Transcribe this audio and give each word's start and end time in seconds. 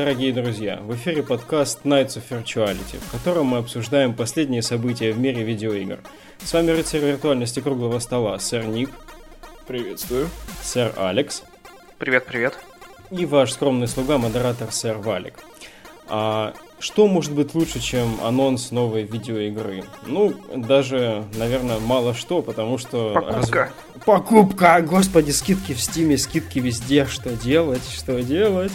дорогие 0.00 0.32
друзья! 0.32 0.78
В 0.80 0.94
эфире 0.94 1.22
подкаст 1.22 1.80
Nights 1.84 2.16
of 2.16 2.22
Virtuality, 2.30 2.98
в 3.06 3.12
котором 3.12 3.48
мы 3.48 3.58
обсуждаем 3.58 4.14
последние 4.14 4.62
события 4.62 5.12
в 5.12 5.18
мире 5.18 5.42
видеоигр. 5.42 5.98
С 6.42 6.54
вами 6.54 6.70
рыцарь 6.70 7.00
виртуальности 7.00 7.60
круглого 7.60 7.98
стола, 7.98 8.38
сэр 8.38 8.64
Ник. 8.64 8.88
Приветствую. 9.66 10.30
Сэр 10.62 10.94
Алекс. 10.96 11.42
Привет-привет. 11.98 12.58
И 13.10 13.26
ваш 13.26 13.52
скромный 13.52 13.88
слуга, 13.88 14.16
модератор 14.16 14.72
сэр 14.72 14.96
Валик. 14.96 15.34
А 16.08 16.54
что 16.78 17.06
может 17.06 17.32
быть 17.32 17.54
лучше, 17.54 17.78
чем 17.78 18.20
анонс 18.24 18.70
новой 18.70 19.02
видеоигры? 19.02 19.84
Ну, 20.06 20.32
даже, 20.56 21.26
наверное, 21.34 21.78
мало 21.78 22.14
что, 22.14 22.40
потому 22.40 22.78
что... 22.78 23.12
Покупка. 23.12 23.58
Раз... 23.58 24.04
Покупка! 24.06 24.80
Господи, 24.80 25.30
скидки 25.30 25.74
в 25.74 25.80
Steam 25.80 26.06
е, 26.06 26.16
скидки 26.16 26.58
везде. 26.58 27.04
Что 27.04 27.36
делать? 27.36 27.86
Что 27.94 28.22
делать? 28.22 28.72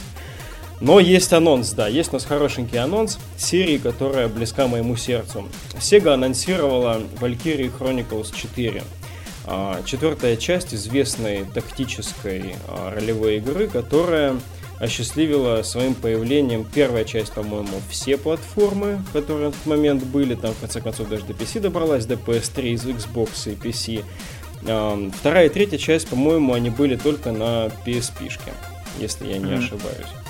Но 0.81 0.99
есть 0.99 1.31
анонс, 1.31 1.71
да, 1.71 1.87
есть 1.87 2.09
у 2.09 2.13
нас 2.13 2.25
хорошенький 2.25 2.77
анонс 2.77 3.17
серии, 3.37 3.77
которая 3.77 4.27
близка 4.27 4.67
моему 4.67 4.95
сердцу. 4.97 5.47
Sega 5.79 6.13
анонсировала 6.13 7.01
Valkyrie 7.19 7.71
Chronicles 7.77 8.35
4. 8.35 8.83
А, 9.47 9.81
четвертая 9.85 10.37
часть 10.37 10.73
известной 10.73 11.45
тактической 11.45 12.55
а, 12.67 12.91
ролевой 12.93 13.37
игры, 13.37 13.67
которая 13.67 14.35
осчастливила 14.79 15.61
своим 15.63 15.93
появлением 15.93 16.65
первая 16.65 17.05
часть, 17.05 17.31
по-моему, 17.31 17.79
все 17.89 18.17
платформы, 18.17 19.01
которые 19.13 19.49
в 19.49 19.53
этот 19.53 19.65
момент 19.65 20.03
были, 20.03 20.35
там 20.35 20.53
в 20.53 20.59
конце 20.59 20.81
концов 20.81 21.07
даже 21.07 21.25
до 21.25 21.33
PC 21.33 21.61
добралась, 21.61 22.05
до 22.05 22.15
PS3 22.15 22.73
из 22.73 22.85
Xbox 22.85 23.51
и 23.51 23.55
PC. 23.55 24.03
А, 24.67 25.11
вторая 25.17 25.45
и 25.45 25.49
третья 25.49 25.77
часть, 25.77 26.07
по-моему, 26.07 26.53
они 26.53 26.69
были 26.69 26.95
только 26.95 27.31
на 27.31 27.67
PSP-шке, 27.85 28.51
если 28.99 29.27
я 29.27 29.37
не 29.37 29.45
mm-hmm. 29.45 29.57
ошибаюсь. 29.59 30.24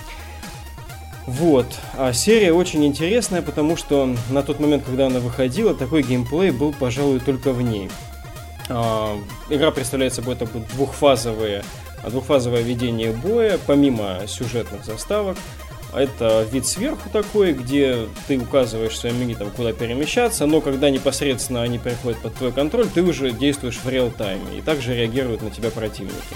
Вот. 1.27 1.65
А 1.97 2.13
серия 2.13 2.53
очень 2.53 2.85
интересная, 2.85 3.41
потому 3.41 3.75
что 3.75 4.15
на 4.29 4.43
тот 4.43 4.59
момент, 4.59 4.83
когда 4.85 5.07
она 5.07 5.19
выходила, 5.19 5.73
такой 5.73 6.03
геймплей 6.03 6.51
был, 6.51 6.73
пожалуй, 6.73 7.19
только 7.19 7.51
в 7.51 7.61
ней. 7.61 7.89
А, 8.69 9.17
игра 9.49 9.71
представляет 9.71 10.13
собой 10.13 10.35
такое 10.35 10.63
двухфазовое, 10.73 11.63
двухфазовое 12.07 12.61
ведение 12.61 13.11
боя, 13.11 13.59
помимо 13.65 14.21
сюжетных 14.27 14.85
заставок. 14.85 15.37
Это 15.93 16.45
вид 16.51 16.67
сверху 16.67 17.09
такой, 17.09 17.53
где 17.53 18.07
ты 18.27 18.37
указываешь 18.37 18.97
своим 18.97 19.19
юнитам, 19.21 19.49
куда 19.49 19.71
перемещаться, 19.71 20.45
но 20.45 20.59
когда 20.59 20.89
непосредственно 20.89 21.61
они 21.61 21.77
переходят 21.77 22.19
под 22.19 22.35
твой 22.35 22.51
контроль, 22.51 22.87
ты 22.93 23.01
уже 23.01 23.31
действуешь 23.31 23.79
в 23.81 23.87
реал-тайме, 23.87 24.57
и 24.57 24.61
также 24.61 24.93
реагируют 24.93 25.41
на 25.41 25.51
тебя 25.51 25.71
противники. 25.71 26.35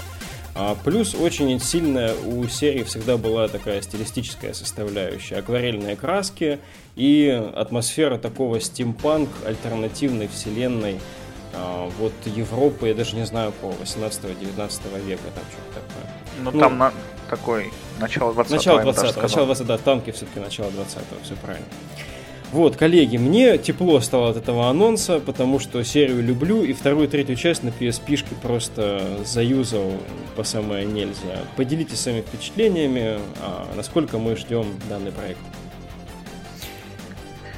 А 0.54 0.76
плюс 0.84 1.14
очень 1.14 1.60
сильная 1.60 2.14
у 2.14 2.46
серии 2.48 2.82
всегда 2.82 3.16
была 3.16 3.48
такая 3.48 3.82
стилистическая 3.82 4.52
составляющая. 4.52 5.36
Акварельные 5.36 5.96
краски 5.96 6.58
и 6.96 7.28
атмосфера 7.54 8.18
такого 8.18 8.60
стимпанк 8.60 9.28
альтернативной 9.46 10.28
вселенной 10.28 10.98
а, 11.54 11.88
вот 11.98 12.12
Европы, 12.24 12.88
я 12.88 12.94
даже 12.94 13.16
не 13.16 13.26
знаю, 13.26 13.52
по 13.52 13.66
18-19 13.66 15.04
века, 15.04 15.22
там 15.34 15.44
что-то 15.50 15.80
такое. 15.80 16.12
Ну, 16.42 16.50
ну 16.52 16.60
там 16.60 16.78
на, 16.78 16.92
такой 17.28 17.72
начало 17.98 18.32
20-го. 18.32 18.54
Начало 18.54 18.80
20-го, 18.80 19.22
начало 19.22 19.46
20 19.46 19.66
да, 19.66 19.78
танки 19.78 20.10
все-таки 20.12 20.40
начало 20.40 20.68
20-го, 20.68 21.24
все 21.24 21.34
правильно. 21.36 21.66
Вот, 22.52 22.76
коллеги, 22.76 23.16
мне 23.16 23.58
тепло 23.58 24.00
стало 24.00 24.30
от 24.30 24.36
этого 24.36 24.68
анонса, 24.68 25.20
потому 25.20 25.60
что 25.60 25.84
серию 25.84 26.22
люблю, 26.22 26.64
и 26.64 26.72
вторую 26.72 27.06
и 27.06 27.10
третью 27.10 27.36
часть 27.36 27.62
на 27.62 27.68
PSP 27.68 28.24
просто 28.42 29.18
заюзал 29.24 29.92
по 30.34 30.42
самое 30.42 30.84
нельзя. 30.84 31.44
Поделитесь 31.56 32.00
своими 32.00 32.22
впечатлениями, 32.22 33.20
а 33.40 33.68
насколько 33.76 34.18
мы 34.18 34.34
ждем 34.34 34.66
данный 34.88 35.12
проект. 35.12 35.38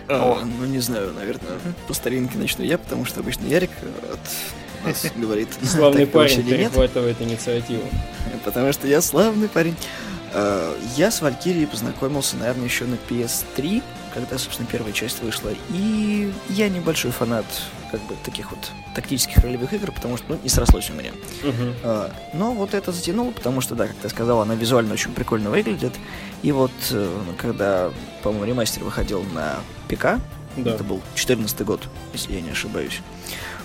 А, 0.09 0.45
ну, 0.45 0.67
не 0.67 0.81
знаю, 0.81 1.15
наверное, 1.15 1.59
по 1.89 1.95
старинке 1.95 2.37
начну 2.37 2.65
я, 2.65 2.77
потому 2.77 3.07
что 3.07 3.21
обычно 3.21 3.47
Ярик 3.47 3.71
от 4.13 4.85
нас 4.85 5.07
говорит. 5.17 5.49
Славный 5.63 6.07
парень 6.07 6.43
перехватывает 6.43 7.21
инициативу. 7.23 7.85
Потому 8.45 8.73
что 8.73 8.87
я 8.87 9.01
славный 9.01 9.49
парень. 9.49 9.77
А, 10.35 10.77
я 10.97 11.11
с 11.11 11.23
Валькирией 11.23 11.67
познакомился, 11.67 12.37
наверное, 12.37 12.67
еще 12.67 12.85
на 12.85 12.99
PS3, 13.09 13.83
когда, 14.13 14.39
собственно, 14.39 14.69
первая 14.71 14.93
часть 14.93 15.23
вышла. 15.23 15.51
И 15.71 16.33
я 16.49 16.69
небольшой 16.69 17.11
фанат 17.11 17.47
как 17.91 18.01
бы 18.03 18.15
таких 18.25 18.51
вот 18.51 18.71
тактических 18.95 19.39
ролевых 19.39 19.73
игр, 19.73 19.93
потому 19.93 20.17
что 20.17 20.27
ну, 20.31 20.39
не 20.43 20.49
срослось 20.49 20.91
у 20.91 20.95
меня. 20.95 21.11
Uh-huh. 21.43 21.75
А, 21.83 22.13
но 22.33 22.53
вот 22.53 22.75
это 22.75 22.93
затянуло, 22.93 23.31
потому 23.31 23.61
что, 23.61 23.75
да, 23.75 23.87
как 23.87 23.97
ты 23.97 24.09
сказал, 24.09 24.41
она 24.41 24.55
визуально 24.55 24.95
очень 24.95 25.13
прикольно 25.13 25.51
выглядит. 25.51 25.93
И 26.43 26.53
вот 26.53 26.73
э, 26.91 27.21
когда, 27.39 27.91
по-моему, 28.23 28.47
ремастер 28.47 28.85
выходил 28.85 29.23
на 29.35 29.57
ПК, 29.89 30.19
да. 30.57 30.75
это 30.75 30.85
был 30.85 31.01
14 31.15 31.61
год, 31.63 31.89
если 32.13 32.33
я 32.33 32.41
не 32.41 32.51
ошибаюсь. 32.51 33.01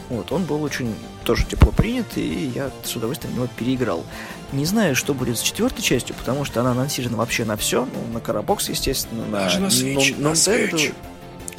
Вот, 0.09 0.31
он 0.31 0.45
был 0.45 0.63
очень 0.63 0.95
тоже 1.25 1.45
тепло 1.45 1.71
принят, 1.71 2.05
и 2.17 2.51
я 2.55 2.71
с 2.83 2.95
удовольствием 2.95 3.35
его 3.35 3.47
переиграл. 3.47 4.05
Не 4.53 4.63
знаю, 4.63 4.95
что 4.95 5.13
будет 5.13 5.37
с 5.37 5.41
четвертой 5.41 5.83
частью, 5.83 6.15
потому 6.15 6.45
что 6.45 6.61
она 6.61 6.71
анонсирована 6.71 7.17
вообще 7.17 7.43
на 7.43 7.57
все. 7.57 7.85
Ну, 7.85 8.13
на 8.13 8.21
Карабокс, 8.21 8.69
естественно, 8.69 9.25
на... 9.25 9.39
Даже 9.43 9.59
на 9.59 9.67
Switch, 9.67 10.15
ну, 10.17 10.29
на 10.29 10.33
Switch. 10.33 10.93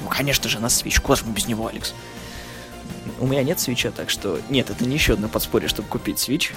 Ну, 0.00 0.08
конечно 0.08 0.48
же, 0.48 0.60
на 0.60 0.66
Switch. 0.66 1.00
Куда 1.02 1.20
мы 1.26 1.34
без 1.34 1.46
него, 1.46 1.66
Алекс? 1.66 1.92
У 3.20 3.26
меня 3.26 3.42
нет 3.42 3.60
свеча, 3.60 3.90
так 3.90 4.08
что... 4.08 4.40
Нет, 4.48 4.70
это 4.70 4.86
не 4.86 4.94
еще 4.94 5.14
одно 5.14 5.28
подспорье, 5.28 5.68
чтобы 5.68 5.88
купить 5.88 6.16
Switch. 6.16 6.52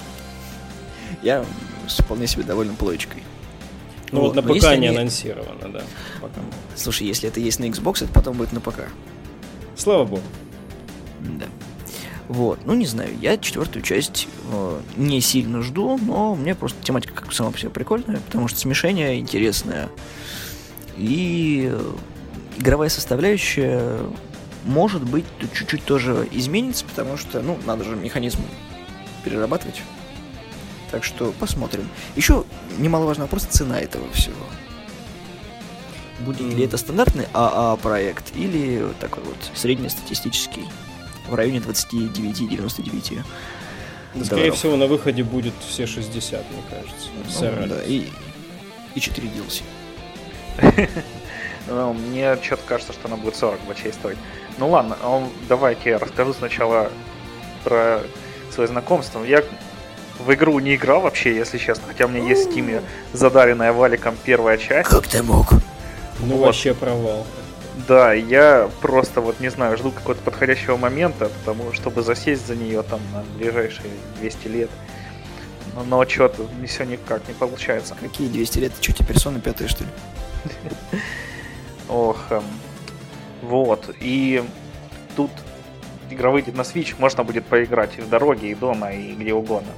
Я 1.22 1.44
вполне 1.88 2.26
себе 2.26 2.44
доволен 2.44 2.74
плоечкой. 2.76 3.22
Ну 4.12 4.20
вот, 4.20 4.34
вот 4.34 4.46
на 4.46 4.54
ПК 4.54 4.78
не 4.78 4.88
анонсировано, 4.88 5.68
да. 5.68 5.82
Пока. 6.20 6.40
Слушай, 6.76 7.06
если 7.06 7.28
это 7.28 7.40
есть 7.40 7.58
на 7.58 7.64
Xbox, 7.64 8.04
это 8.04 8.12
потом 8.12 8.36
будет 8.36 8.52
на 8.52 8.60
ПК. 8.60 8.88
Слава 9.76 10.04
богу. 10.04 10.22
Да. 11.20 11.46
Вот, 12.28 12.60
ну 12.64 12.74
не 12.74 12.86
знаю, 12.86 13.10
я 13.20 13.36
четвертую 13.36 13.82
часть 13.82 14.28
э, 14.50 14.80
не 14.96 15.20
сильно 15.20 15.60
жду, 15.60 15.98
но 15.98 16.34
мне 16.34 16.54
просто 16.54 16.82
тематика 16.82 17.12
как 17.12 17.32
сама 17.32 17.50
по 17.50 17.58
себе 17.58 17.70
прикольная, 17.70 18.20
потому 18.20 18.48
что 18.48 18.58
смешение 18.58 19.18
интересное. 19.18 19.88
И 20.96 21.68
э, 21.70 21.92
игровая 22.58 22.88
составляющая 22.88 23.98
может 24.64 25.02
быть 25.02 25.24
чуть-чуть 25.52 25.84
тоже 25.84 26.28
изменится, 26.30 26.84
потому 26.84 27.16
что, 27.16 27.42
ну, 27.42 27.58
надо 27.66 27.84
же 27.84 27.96
механизм 27.96 28.40
перерабатывать. 29.24 29.82
Так 30.90 31.04
что 31.04 31.32
посмотрим. 31.32 31.88
Еще 32.16 32.44
немаловажный 32.78 33.24
вопрос 33.24 33.44
цена 33.44 33.80
этого 33.80 34.10
всего. 34.12 34.36
Будет 36.20 36.54
ли 36.54 36.64
это 36.64 36.76
стандартный 36.76 37.26
АА 37.32 37.76
проект 37.76 38.36
или 38.36 38.86
такой 39.00 39.24
вот 39.24 39.38
среднестатистический? 39.54 40.64
В 41.32 41.34
районе 41.34 41.58
29-99. 41.58 43.22
Да, 44.14 44.24
скорее 44.24 44.52
всего, 44.52 44.76
на 44.76 44.86
выходе 44.86 45.24
будет 45.24 45.54
все 45.66 45.86
60, 45.86 46.44
мне 46.50 46.62
кажется. 46.70 47.08
Ну, 47.40 47.66
да, 47.66 47.82
и, 47.82 48.06
и 48.94 49.00
4 49.00 49.28
DLC. 49.28 49.62
ну, 51.68 51.94
мне 51.94 52.36
что-то 52.42 52.62
кажется, 52.66 52.92
что 52.92 53.08
она 53.08 53.16
будет 53.16 53.36
40 53.36 53.60
бачей 53.66 53.92
стоить. 53.92 54.18
Ну 54.58 54.68
ладно, 54.68 54.98
давайте 55.48 55.90
я 55.90 55.98
расскажу 55.98 56.34
сначала 56.34 56.92
про 57.64 58.02
свое 58.50 58.68
знакомство. 58.68 59.24
Я 59.24 59.42
в 60.18 60.34
игру 60.34 60.58
не 60.58 60.74
играл 60.74 61.00
вообще, 61.00 61.34
если 61.34 61.56
честно, 61.56 61.84
хотя 61.88 62.04
у 62.04 62.08
меня 62.08 62.28
есть 62.28 62.50
в 62.50 62.54
Steam 62.54 62.82
задаренная 63.14 63.72
валиком 63.72 64.14
первая 64.22 64.58
часть. 64.58 64.90
Как 64.90 65.08
ты 65.08 65.22
мог? 65.22 65.52
Ну, 66.20 66.36
вот. 66.36 66.46
вообще 66.46 66.74
провал. 66.74 67.26
Да, 67.88 68.12
я 68.12 68.70
просто 68.80 69.20
вот 69.20 69.40
не 69.40 69.48
знаю, 69.48 69.76
жду 69.76 69.90
какого-то 69.90 70.22
подходящего 70.22 70.76
момента, 70.76 71.30
потому 71.44 71.72
чтобы 71.72 72.02
засесть 72.02 72.46
за 72.46 72.54
нее 72.54 72.82
там 72.82 73.00
на 73.12 73.22
ближайшие 73.38 73.90
200 74.20 74.48
лет. 74.48 74.70
Но, 75.74 75.84
но 75.84 76.06
что-то 76.06 76.46
все 76.66 76.84
никак 76.84 77.26
не 77.28 77.34
получается. 77.34 77.94
Какие 78.00 78.28
200 78.28 78.58
лет? 78.58 78.72
Ты 78.74 78.82
что, 78.82 78.92
тебе 78.92 79.08
персона 79.08 79.40
пятая, 79.40 79.68
что 79.68 79.84
ли? 79.84 79.90
Ох, 81.88 82.18
эм, 82.30 82.44
вот. 83.42 83.94
И 84.00 84.44
тут 85.16 85.30
игра 86.10 86.30
выйдет 86.30 86.54
на 86.54 86.62
Switch, 86.62 86.94
можно 86.98 87.24
будет 87.24 87.46
поиграть 87.46 87.98
и 87.98 88.00
в 88.00 88.08
дороге, 88.08 88.50
и 88.50 88.54
дома, 88.54 88.92
и 88.92 89.12
где 89.14 89.32
угодно. 89.32 89.72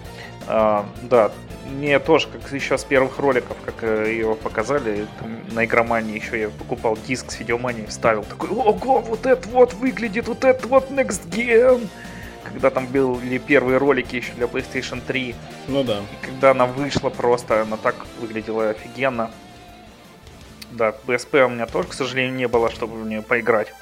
А, 0.46 0.86
да, 1.02 1.32
мне 1.66 1.98
тоже, 1.98 2.28
как 2.28 2.52
еще 2.52 2.76
с 2.76 2.84
первых 2.84 3.18
роликов, 3.18 3.56
как 3.64 3.82
э, 3.82 4.12
ее 4.12 4.34
показали, 4.34 5.06
там, 5.18 5.40
на 5.52 5.64
игромании 5.64 6.18
еще 6.18 6.38
я 6.38 6.50
покупал 6.50 6.96
диск 7.06 7.30
с 7.30 7.38
видеоманией, 7.38 7.86
вставил 7.86 8.24
такой, 8.24 8.50
ого, 8.50 9.00
вот 9.00 9.26
это 9.26 9.48
вот 9.48 9.72
выглядит, 9.74 10.28
вот 10.28 10.44
это 10.44 10.68
вот 10.68 10.90
Next 10.90 11.28
Gen! 11.28 11.88
Когда 12.44 12.68
там 12.68 12.86
были 12.86 13.38
первые 13.38 13.78
ролики 13.78 14.16
еще 14.16 14.32
для 14.34 14.46
PlayStation 14.46 15.00
3. 15.06 15.34
Ну 15.68 15.82
да. 15.82 16.00
И 16.00 16.26
когда 16.26 16.50
она 16.50 16.66
вышла 16.66 17.08
просто, 17.08 17.62
она 17.62 17.78
так 17.78 17.96
выглядела 18.20 18.68
офигенно. 18.68 19.30
Да, 20.70 20.92
PSP 21.06 21.46
у 21.46 21.48
меня 21.48 21.66
тоже, 21.66 21.88
к 21.88 21.94
сожалению, 21.94 22.34
не 22.34 22.46
было, 22.46 22.70
чтобы 22.70 23.00
в 23.00 23.06
нее 23.06 23.22
поиграть. 23.22 23.72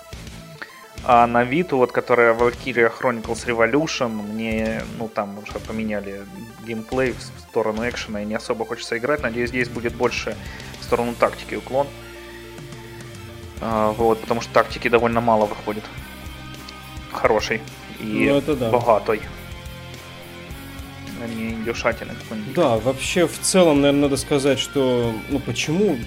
А 1.04 1.26
на 1.26 1.42
Виту, 1.42 1.78
вот, 1.78 1.90
которая 1.90 2.32
Valkyria 2.32 2.92
Chronicles 2.96 3.46
Revolution, 3.46 4.08
мне, 4.08 4.82
ну, 4.98 5.08
там 5.08 5.38
уже 5.38 5.58
поменяли 5.58 6.22
геймплей 6.64 7.12
в 7.12 7.40
сторону 7.48 7.88
экшена 7.88 8.22
и 8.22 8.24
не 8.24 8.34
особо 8.34 8.64
хочется 8.64 8.96
играть. 8.96 9.22
Надеюсь, 9.22 9.50
здесь 9.50 9.68
будет 9.68 9.94
больше 9.94 10.36
с 10.80 10.84
сторону 10.84 11.14
тактики 11.18 11.56
уклон. 11.56 11.88
А, 13.60 13.92
вот, 13.92 14.20
потому 14.20 14.40
что 14.40 14.52
тактики 14.52 14.88
довольно 14.88 15.20
мало 15.20 15.46
выходит. 15.46 15.84
Хороший 17.10 17.60
и 18.02 18.28
ну, 18.28 18.38
это 18.38 18.56
да. 18.56 18.70
богатой. 18.70 19.20
А 21.22 21.26
не 21.28 21.50
индюшатины 21.50 22.14
какой-нибудь. 22.14 22.54
Да, 22.54 22.76
вообще 22.78 23.26
в 23.26 23.38
целом, 23.38 23.80
наверное, 23.80 24.02
надо 24.02 24.16
сказать, 24.16 24.58
что 24.58 25.14
ну 25.28 25.38
почему 25.38 25.98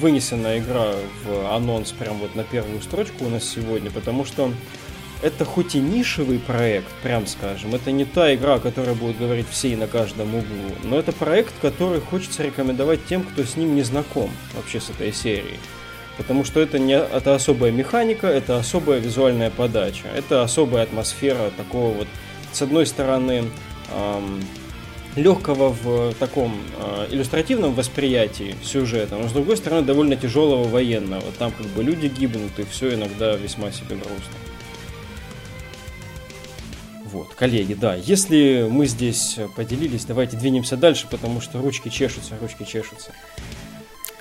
вынесена 0.00 0.58
игра 0.58 0.94
в 1.24 1.54
анонс 1.54 1.92
прям 1.92 2.18
вот 2.18 2.34
на 2.34 2.44
первую 2.44 2.80
строчку 2.82 3.24
у 3.24 3.28
нас 3.28 3.44
сегодня, 3.44 3.90
потому 3.90 4.24
что 4.24 4.52
это 5.22 5.44
хоть 5.44 5.74
и 5.74 5.80
нишевый 5.80 6.38
проект, 6.38 6.88
прям 7.02 7.26
скажем, 7.26 7.74
это 7.74 7.90
не 7.90 8.04
та 8.04 8.34
игра, 8.34 8.58
которая 8.58 8.94
будет 8.94 9.18
говорить 9.18 9.46
все 9.50 9.70
и 9.72 9.76
на 9.76 9.88
каждом 9.88 10.34
углу, 10.34 10.74
но 10.84 10.98
это 10.98 11.12
проект, 11.12 11.54
который 11.60 12.00
хочется 12.00 12.42
рекомендовать 12.42 13.04
тем, 13.06 13.22
кто 13.22 13.42
с 13.44 13.56
ним 13.56 13.74
не 13.74 13.82
знаком 13.82 14.30
вообще 14.54 14.80
с 14.80 14.90
этой 14.90 15.12
серией. 15.12 15.58
Потому 16.16 16.44
что 16.44 16.60
это, 16.60 16.80
не, 16.80 16.94
это 16.94 17.34
особая 17.34 17.70
механика, 17.70 18.26
это 18.26 18.58
особая 18.58 18.98
визуальная 18.98 19.50
подача, 19.50 20.08
это 20.14 20.42
особая 20.42 20.82
атмосфера 20.82 21.50
такого 21.56 21.94
вот, 21.94 22.08
с 22.52 22.60
одной 22.60 22.86
стороны, 22.86 23.44
эм, 23.92 24.42
легкого 25.16 25.70
в 25.70 26.14
таком 26.14 26.54
э, 26.78 27.08
иллюстративном 27.10 27.74
восприятии 27.74 28.54
сюжета, 28.62 29.16
но 29.16 29.28
с 29.28 29.32
другой 29.32 29.56
стороны 29.56 29.86
довольно 29.86 30.16
тяжелого 30.16 30.68
военного. 30.68 31.24
Там 31.38 31.52
как 31.52 31.66
бы 31.66 31.82
люди 31.82 32.06
гибнут, 32.06 32.58
и 32.58 32.64
все 32.64 32.94
иногда 32.94 33.34
весьма 33.34 33.72
себе 33.72 33.96
грустно. 33.96 34.34
Вот, 37.04 37.34
коллеги, 37.34 37.72
да, 37.72 37.94
если 37.94 38.68
мы 38.70 38.86
здесь 38.86 39.38
поделились, 39.56 40.04
давайте 40.04 40.36
двинемся 40.36 40.76
дальше, 40.76 41.06
потому 41.10 41.40
что 41.40 41.60
ручки 41.60 41.88
чешутся, 41.88 42.34
ручки 42.38 42.64
чешутся. 42.64 43.12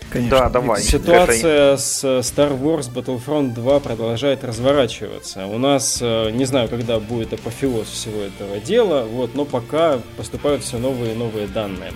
Конечно. 0.09 0.37
Да, 0.37 0.49
давай. 0.49 0.81
Ситуация 0.81 1.73
это... 1.73 1.77
с 1.77 2.03
Star 2.03 2.59
Wars 2.59 2.91
Battlefront 2.91 3.53
2 3.53 3.79
продолжает 3.79 4.43
разворачиваться. 4.43 5.45
У 5.47 5.57
нас, 5.57 5.99
э, 6.01 6.31
не 6.31 6.45
знаю, 6.45 6.69
когда 6.69 6.99
будет 6.99 7.33
апофеоз 7.33 7.87
всего 7.87 8.21
этого 8.21 8.59
дела, 8.59 9.03
вот, 9.03 9.35
но 9.35 9.45
пока 9.45 9.99
поступают 10.15 10.63
все 10.63 10.77
новые 10.77 11.13
и 11.13 11.17
новые 11.17 11.47
данные. 11.47 11.91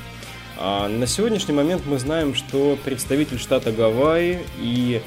А 0.58 0.88
на 0.88 1.08
сегодняшний 1.08 1.54
момент 1.54 1.84
мы 1.86 1.98
знаем, 1.98 2.36
что 2.36 2.78
представитель 2.84 3.40
штата 3.40 3.72
Гавайи 3.72 4.40
и 4.60 5.02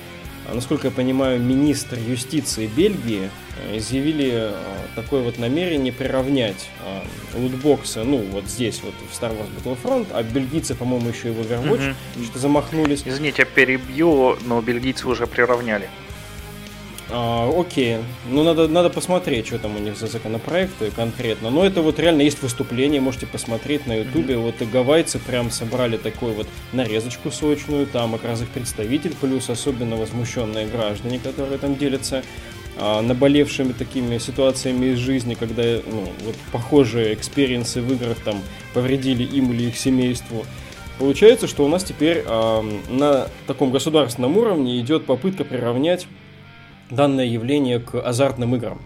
а, 0.46 0.54
насколько 0.54 0.88
я 0.88 0.90
понимаю, 0.90 1.40
министр 1.40 1.98
юстиции 1.98 2.66
Бельгии 2.66 3.24
э, 3.24 3.43
изъявили 3.72 4.30
э, 4.32 4.52
такое 4.94 5.22
вот 5.22 5.38
намерение 5.38 5.92
приравнять 5.92 6.68
э, 6.84 7.38
лутбоксы, 7.38 8.02
ну, 8.04 8.18
вот 8.18 8.44
здесь, 8.46 8.80
вот 8.82 8.94
в 8.94 9.12
Star 9.12 9.36
Wars 9.36 9.48
Battlefront, 9.56 10.06
а 10.12 10.22
бельгийцы, 10.22 10.74
по-моему, 10.74 11.08
еще 11.08 11.28
и 11.28 11.32
в 11.32 11.40
Overwatch 11.40 11.94
mm-hmm. 12.16 12.24
что 12.26 12.38
замахнулись. 12.38 13.02
Извините, 13.04 13.42
я 13.42 13.46
перебью, 13.46 14.36
но 14.44 14.60
бельгийцы 14.60 15.08
уже 15.08 15.26
приравняли. 15.26 15.88
А, 17.10 17.50
окей. 17.54 17.98
Ну, 18.28 18.42
надо, 18.42 18.66
надо 18.66 18.90
посмотреть, 18.90 19.46
что 19.46 19.58
там 19.58 19.76
у 19.76 19.78
них 19.78 19.96
за 19.96 20.06
законопроекты 20.06 20.90
конкретно. 20.90 21.50
Но 21.50 21.64
это 21.64 21.82
вот 21.82 21.98
реально 21.98 22.22
есть 22.22 22.42
выступление, 22.42 23.00
можете 23.00 23.26
посмотреть 23.26 23.86
на 23.86 23.98
ютубе. 23.98 24.34
Mm-hmm. 24.34 24.42
Вот 24.42 24.62
и 24.62 24.64
гавайцы 24.64 25.18
прям 25.18 25.50
собрали 25.50 25.96
такую 25.96 26.34
вот 26.34 26.48
нарезочку 26.72 27.30
сочную. 27.30 27.86
Там 27.86 28.12
как 28.12 28.24
раз 28.24 28.42
их 28.42 28.48
представитель, 28.48 29.14
плюс 29.20 29.50
особенно 29.50 29.96
возмущенные 29.96 30.66
граждане, 30.66 31.18
которые 31.18 31.58
там 31.58 31.76
делятся 31.76 32.24
наболевшими 32.80 33.72
такими 33.72 34.18
ситуациями 34.18 34.86
из 34.86 34.98
жизни, 34.98 35.34
когда 35.34 35.62
ну, 35.62 36.08
вот 36.24 36.34
похожие 36.52 37.14
экспириенсы 37.14 37.80
в 37.80 37.92
играх 37.92 38.18
там 38.24 38.40
повредили 38.72 39.22
им 39.22 39.52
или 39.52 39.64
их 39.64 39.76
семейству. 39.76 40.44
Получается, 40.98 41.46
что 41.46 41.64
у 41.64 41.68
нас 41.68 41.82
теперь 41.84 42.24
э, 42.24 42.62
на 42.88 43.28
таком 43.46 43.72
государственном 43.72 44.36
уровне 44.36 44.78
идет 44.80 45.06
попытка 45.06 45.44
приравнять 45.44 46.06
данное 46.90 47.26
явление 47.26 47.80
к 47.80 48.00
азартным 48.00 48.54
играм. 48.54 48.80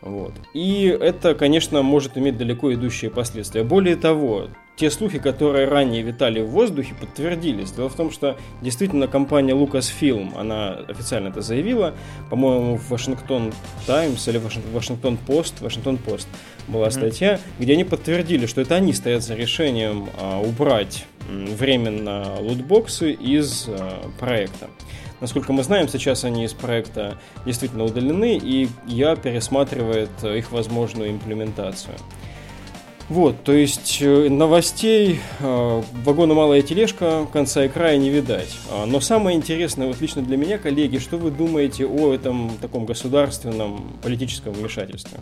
Вот. 0.00 0.32
И 0.54 0.84
это, 0.86 1.34
конечно, 1.34 1.82
может 1.82 2.16
иметь 2.16 2.38
далеко 2.38 2.72
идущие 2.72 3.10
последствия. 3.10 3.62
Более 3.62 3.96
того, 3.96 4.48
те 4.78 4.92
слухи, 4.92 5.18
которые 5.18 5.66
ранее 5.66 6.02
витали 6.02 6.40
в 6.40 6.50
воздухе, 6.50 6.94
подтвердились. 6.94 7.72
Дело 7.72 7.88
в 7.88 7.96
том, 7.96 8.12
что 8.12 8.38
действительно 8.62 9.08
компания 9.08 9.52
Lucasfilm, 9.52 10.38
она 10.38 10.78
официально 10.88 11.28
это 11.28 11.40
заявила, 11.40 11.94
по-моему, 12.30 12.76
в 12.76 12.88
Вашингтон 12.88 13.52
Таймс 13.86 14.28
или 14.28 14.40
Вашингтон 14.72 15.16
Пост, 15.16 15.60
Вашингтон 15.60 15.98
Пост 15.98 16.28
была 16.68 16.90
статья, 16.92 17.34
mm-hmm. 17.34 17.40
где 17.58 17.72
они 17.72 17.84
подтвердили, 17.84 18.46
что 18.46 18.60
это 18.60 18.76
они 18.76 18.92
стоят 18.92 19.24
за 19.24 19.34
решением 19.34 20.08
а, 20.16 20.40
убрать 20.40 21.06
временно 21.28 22.36
лутбоксы 22.38 23.12
из 23.12 23.66
а, 23.68 24.08
проекта. 24.20 24.68
Насколько 25.20 25.52
мы 25.52 25.64
знаем, 25.64 25.88
сейчас 25.88 26.22
они 26.22 26.44
из 26.44 26.52
проекта 26.52 27.18
действительно 27.44 27.82
удалены, 27.82 28.38
и 28.38 28.68
я 28.86 29.16
пересматривает 29.16 30.10
их 30.22 30.52
возможную 30.52 31.10
имплементацию. 31.10 31.96
Вот, 33.08 33.42
то 33.42 33.52
есть 33.52 34.02
э, 34.02 34.28
новостей 34.28 35.20
э, 35.40 35.82
вагона 36.04 36.34
малая 36.34 36.60
тележка, 36.60 37.26
конца 37.32 37.64
и 37.64 37.68
края 37.68 37.96
не 37.96 38.10
видать. 38.10 38.54
А, 38.70 38.84
но 38.84 39.00
самое 39.00 39.34
интересное, 39.34 39.86
вот 39.86 39.98
лично 40.02 40.20
для 40.20 40.36
меня, 40.36 40.58
коллеги, 40.58 40.98
что 40.98 41.16
вы 41.16 41.30
думаете 41.30 41.86
о 41.86 42.12
этом 42.12 42.50
таком 42.60 42.84
государственном 42.84 43.96
политическом 44.02 44.52
вмешательстве? 44.52 45.18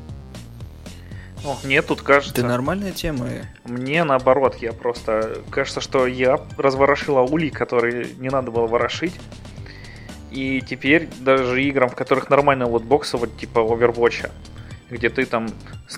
О, 1.44 1.56
мне 1.62 1.80
тут 1.80 2.02
кажется... 2.02 2.40
Это 2.40 2.48
нормальная 2.48 2.90
тема. 2.90 3.28
Мне 3.64 4.02
наоборот, 4.02 4.56
я 4.56 4.72
просто... 4.72 5.42
Кажется, 5.50 5.80
что 5.80 6.08
я 6.08 6.40
разворошила 6.56 7.20
улей, 7.20 7.50
который 7.50 8.16
не 8.18 8.30
надо 8.30 8.50
было 8.50 8.66
ворошить. 8.66 9.14
И 10.32 10.60
теперь 10.60 11.08
даже 11.20 11.62
играм, 11.62 11.88
в 11.88 11.94
которых 11.94 12.30
нормально 12.30 12.66
вот 12.66 12.82
боксы, 12.82 13.16
вот 13.16 13.36
типа 13.38 13.60
Overwatch, 13.60 14.28
где 14.90 15.08
ты 15.08 15.26
там 15.26 15.48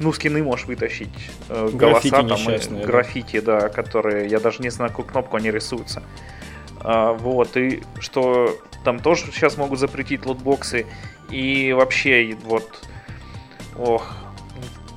ну, 0.00 0.12
скины 0.12 0.42
можешь 0.42 0.66
вытащить, 0.66 1.30
э, 1.48 1.68
голоса 1.72 2.10
там, 2.10 2.26
и, 2.26 2.84
граффити, 2.84 3.40
да, 3.40 3.68
которые, 3.68 4.28
я 4.28 4.40
даже 4.40 4.62
не 4.62 4.70
знаю, 4.70 4.90
на 4.90 4.96
какую 4.96 5.12
кнопку 5.12 5.36
они 5.36 5.50
рисуются. 5.50 6.02
А, 6.80 7.12
вот, 7.12 7.56
и 7.56 7.82
что 7.98 8.56
там 8.84 9.00
тоже 9.00 9.26
сейчас 9.32 9.56
могут 9.56 9.78
запретить 9.78 10.24
лотбоксы, 10.24 10.86
и 11.30 11.72
вообще, 11.72 12.36
вот, 12.44 12.86
ох, 13.76 14.14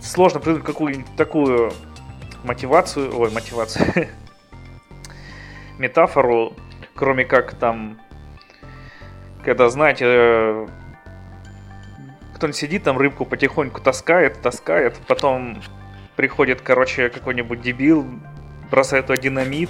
сложно 0.02 0.40
придумать 0.40 0.66
какую-нибудь 0.66 1.16
такую 1.18 1.74
мотивацию, 2.44 3.18
ой, 3.18 3.32
мотивацию, 3.32 4.10
метафору, 5.78 6.54
кроме 6.96 7.26
как 7.26 7.56
там 7.56 8.00
когда, 9.44 9.70
знаете, 9.70 10.06
э, 10.08 10.68
кто-нибудь 12.42 12.58
сидит 12.58 12.84
там, 12.84 12.98
рыбку 12.98 13.24
потихоньку 13.24 13.82
таскает, 13.82 14.42
таскает, 14.42 14.98
потом 15.08 15.62
приходит, 16.16 16.62
короче, 16.62 17.10
какой-нибудь 17.10 17.62
дебил, 17.62 18.04
бросает 18.72 19.06
туда 19.06 19.22
динамит, 19.22 19.70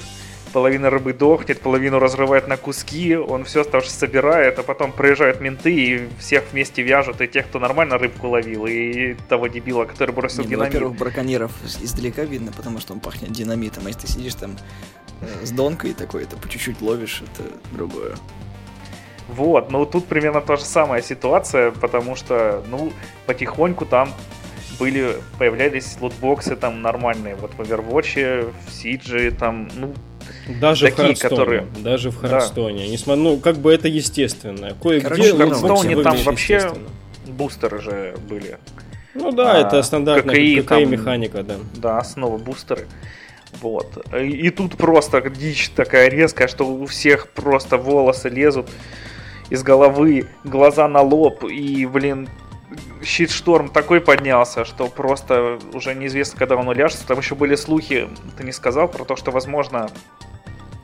половина 0.53 0.89
рыбы 0.89 1.11
дохнет, 1.11 1.59
половину 1.59 1.99
разрывает 1.99 2.47
на 2.47 2.55
куски, 2.55 3.17
он 3.17 3.43
все 3.43 3.61
оставшееся 3.61 3.99
собирает, 3.99 4.57
а 4.57 4.63
потом 4.63 4.93
приезжают 4.93 5.41
менты 5.41 5.75
и 5.75 6.07
всех 6.17 6.45
вместе 6.53 6.81
вяжут, 6.81 7.19
и 7.19 7.27
тех, 7.27 7.45
кто 7.47 7.59
нормально 7.59 7.97
рыбку 7.97 8.29
ловил, 8.29 8.65
и 8.65 9.15
того 9.27 9.47
дебила, 9.47 9.83
который 9.83 10.15
бросил 10.15 10.43
Не, 10.43 10.43
ну, 10.43 10.49
динамит. 10.51 10.73
во-первых, 10.73 10.97
браконьеров 10.97 11.51
издалека 11.81 12.23
видно, 12.23 12.53
потому 12.53 12.79
что 12.79 12.93
он 12.93 13.01
пахнет 13.01 13.33
динамитом, 13.33 13.85
а 13.85 13.89
если 13.89 14.03
ты 14.03 14.07
сидишь 14.07 14.35
там 14.35 14.55
э, 15.19 15.45
с 15.45 15.51
донкой 15.51 15.93
такой, 15.93 16.23
это 16.23 16.37
по 16.37 16.47
чуть-чуть 16.47 16.81
ловишь, 16.81 17.21
это 17.21 17.51
другое. 17.73 18.15
Вот, 19.27 19.71
ну 19.71 19.85
тут 19.85 20.05
примерно 20.07 20.41
та 20.41 20.57
же 20.57 20.63
самая 20.63 21.01
ситуация, 21.01 21.71
потому 21.71 22.15
что, 22.15 22.63
ну, 22.69 22.91
потихоньку 23.25 23.85
там 23.85 24.13
были, 24.79 25.15
появлялись 25.37 25.97
лутбоксы 26.01 26.55
там 26.55 26.81
нормальные, 26.81 27.35
вот 27.35 27.51
в 27.53 27.61
Overwatch, 27.61 28.51
в 28.67 28.71
Сидже, 28.73 29.31
там, 29.31 29.69
ну, 29.75 29.93
даже 30.59 30.91
такие, 30.91 31.15
в 31.15 31.19
которые... 31.19 31.67
Даже 31.79 32.09
в 32.09 32.17
Хардстоне. 32.17 32.85
Да. 32.85 32.91
Несмотря, 32.91 33.23
ну, 33.23 33.37
как 33.37 33.57
бы 33.57 33.73
это 33.73 33.87
естественно. 33.87 34.75
Кое-где 34.81 35.33
в 35.33 35.37
Хардстоне 35.37 36.01
там 36.03 36.17
вообще 36.23 36.73
бустеры 37.27 37.81
же 37.81 38.15
были. 38.29 38.57
Ну 39.13 39.31
да, 39.31 39.53
а, 39.53 39.59
это 39.59 39.83
стандартная 39.83 40.35
ККИ, 40.35 40.61
ККИ 40.61 40.85
механика, 40.85 41.43
да. 41.43 41.55
Да, 41.75 42.03
снова 42.03 42.37
бустеры. 42.37 42.87
Вот. 43.61 44.05
И 44.15 44.49
тут 44.49 44.77
просто 44.77 45.21
дичь 45.29 45.69
такая 45.69 46.09
резкая, 46.09 46.47
что 46.47 46.65
у 46.65 46.85
всех 46.85 47.29
просто 47.29 47.77
волосы 47.77 48.29
лезут 48.29 48.69
из 49.51 49.61
головы, 49.63 50.27
глаза 50.43 50.87
на 50.87 51.01
лоб, 51.01 51.43
и, 51.43 51.85
блин, 51.85 52.29
щит-шторм 53.03 53.69
такой 53.69 53.99
поднялся, 53.99 54.63
что 54.65 54.87
просто 54.87 55.59
уже 55.73 55.93
неизвестно, 55.93 56.39
когда 56.39 56.55
он 56.55 56.69
уляжется. 56.69 57.05
Там 57.05 57.19
еще 57.19 57.35
были 57.35 57.55
слухи, 57.55 58.07
ты 58.37 58.43
не 58.45 58.53
сказал, 58.53 58.87
про 58.87 59.03
то, 59.03 59.15
что, 59.15 59.29
возможно, 59.31 59.89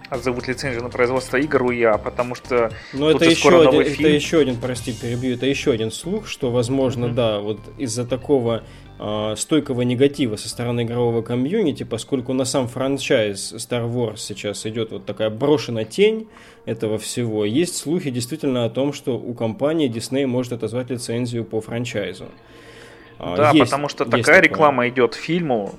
отзовут 0.10 0.48
лицензию 0.48 0.84
на 0.84 0.90
производство 0.90 1.38
игр 1.38 1.64
у 1.64 1.72
ИА, 1.72 1.98
потому 1.98 2.36
что 2.36 2.72
Но 2.94 3.12
это 3.12 3.26
еще, 3.26 3.68
один, 3.68 3.84
фильм. 3.84 4.08
это 4.08 4.16
еще 4.16 4.40
один, 4.40 4.56
прости, 4.58 4.94
перебью, 4.94 5.36
это 5.36 5.46
еще 5.46 5.72
один 5.72 5.92
слух, 5.92 6.28
что, 6.28 6.52
возможно, 6.52 7.06
mm-hmm. 7.06 7.14
да, 7.14 7.40
вот 7.40 7.60
из-за 7.78 8.06
такого 8.06 8.64
э, 9.00 9.36
стойкого 9.38 9.82
негатива 9.82 10.36
со 10.36 10.50
стороны 10.50 10.84
игрового 10.84 11.22
комьюнити, 11.22 11.84
поскольку 11.84 12.34
на 12.34 12.46
сам 12.46 12.68
франчайз 12.68 13.54
Star 13.54 13.92
Wars 13.92 14.18
сейчас 14.18 14.66
идет 14.66 14.92
вот 14.92 15.06
такая 15.06 15.30
брошенная 15.30 15.86
тень 15.86 16.28
этого 16.66 16.98
всего, 16.98 17.46
есть 17.46 17.76
слухи 17.76 18.10
действительно 18.10 18.66
о 18.66 18.70
том, 18.70 18.94
что 18.94 19.18
у 19.18 19.34
компании 19.34 19.90
Disney 19.90 20.26
может 20.26 20.54
отозвать 20.54 20.90
лицензию 20.90 21.44
по 21.44 21.62
франчайзу. 21.62 22.26
А, 23.20 23.36
да, 23.36 23.52
есть, 23.52 23.66
потому 23.66 23.90
что 23.90 24.06
такая 24.06 24.42
реклама 24.42 24.88
идет 24.90 25.16
фильму, 25.16 25.74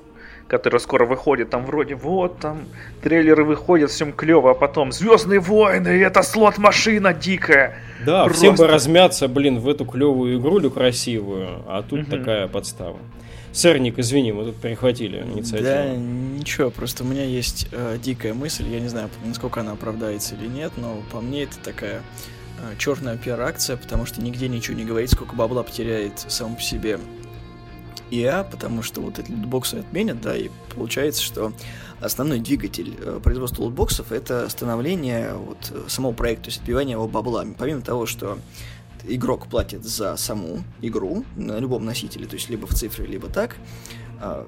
который 0.48 0.80
скоро 0.80 1.04
выходит, 1.04 1.50
там 1.50 1.64
вроде 1.66 1.94
вот 1.94 2.40
там 2.40 2.66
трейлеры 3.02 3.44
выходят, 3.44 3.90
всем 3.90 4.12
клево, 4.12 4.50
а 4.52 4.54
потом 4.54 4.90
Звездные 4.92 5.40
войны, 5.40 5.88
это 5.88 6.22
слот-машина 6.22 7.12
дикая. 7.12 7.76
Да, 8.04 8.24
Просто... 8.24 8.40
всем 8.40 8.54
бы 8.56 8.66
размяться, 8.66 9.28
блин, 9.28 9.60
в 9.60 9.68
эту 9.68 9.84
клевую 9.84 10.38
игрулю 10.38 10.70
красивую, 10.70 11.62
а 11.66 11.82
тут 11.82 12.02
угу. 12.02 12.10
такая 12.10 12.48
подстава. 12.48 12.98
Сэрник, 13.52 13.98
извини, 13.98 14.32
мы 14.32 14.44
тут 14.44 14.56
перехватили 14.56 15.22
инициативу. 15.22 15.64
Да, 15.64 15.94
ничего, 15.94 16.70
просто 16.70 17.04
у 17.04 17.06
меня 17.06 17.24
есть 17.24 17.68
э, 17.72 17.98
дикая 18.02 18.34
мысль, 18.34 18.68
я 18.68 18.80
не 18.80 18.88
знаю, 18.88 19.08
насколько 19.24 19.60
она 19.60 19.72
оправдается 19.72 20.34
или 20.34 20.46
нет, 20.46 20.72
но 20.76 20.98
по 21.12 21.20
мне 21.20 21.44
это 21.44 21.58
такая 21.58 22.02
э, 22.62 22.76
черная 22.78 23.16
пиар-акция, 23.16 23.76
потому 23.76 24.06
что 24.06 24.22
нигде 24.22 24.48
ничего 24.48 24.76
не 24.76 24.84
говорит, 24.84 25.10
сколько 25.10 25.34
бабла 25.34 25.62
потеряет 25.62 26.24
сам 26.28 26.56
по 26.56 26.62
себе 26.62 26.98
EA, 28.10 28.46
потому 28.48 28.82
что 28.82 29.00
вот 29.00 29.18
эти 29.18 29.30
лутбоксы 29.30 29.76
отменят, 29.76 30.20
да, 30.20 30.36
и 30.36 30.48
получается, 30.74 31.22
что 31.22 31.52
основной 32.00 32.40
двигатель 32.40 32.96
э, 32.98 33.20
производства 33.22 33.62
лутбоксов 33.62 34.12
это 34.12 34.48
становление 34.48 35.34
вот 35.34 35.72
э, 35.72 35.88
самого 35.88 36.12
проекта, 36.12 36.44
то 36.44 36.50
есть 36.50 36.60
отбивание 36.60 36.94
его 36.94 37.08
баблами. 37.08 37.54
Помимо 37.58 37.80
того, 37.80 38.06
что 38.06 38.38
игрок 39.04 39.46
платит 39.48 39.84
за 39.84 40.16
саму 40.16 40.64
игру 40.80 41.24
на 41.36 41.58
любом 41.58 41.84
носителе, 41.84 42.26
то 42.26 42.34
есть 42.34 42.48
либо 42.48 42.66
в 42.66 42.74
цифре, 42.74 43.06
либо 43.06 43.28
так, 43.28 43.56
а, 44.20 44.46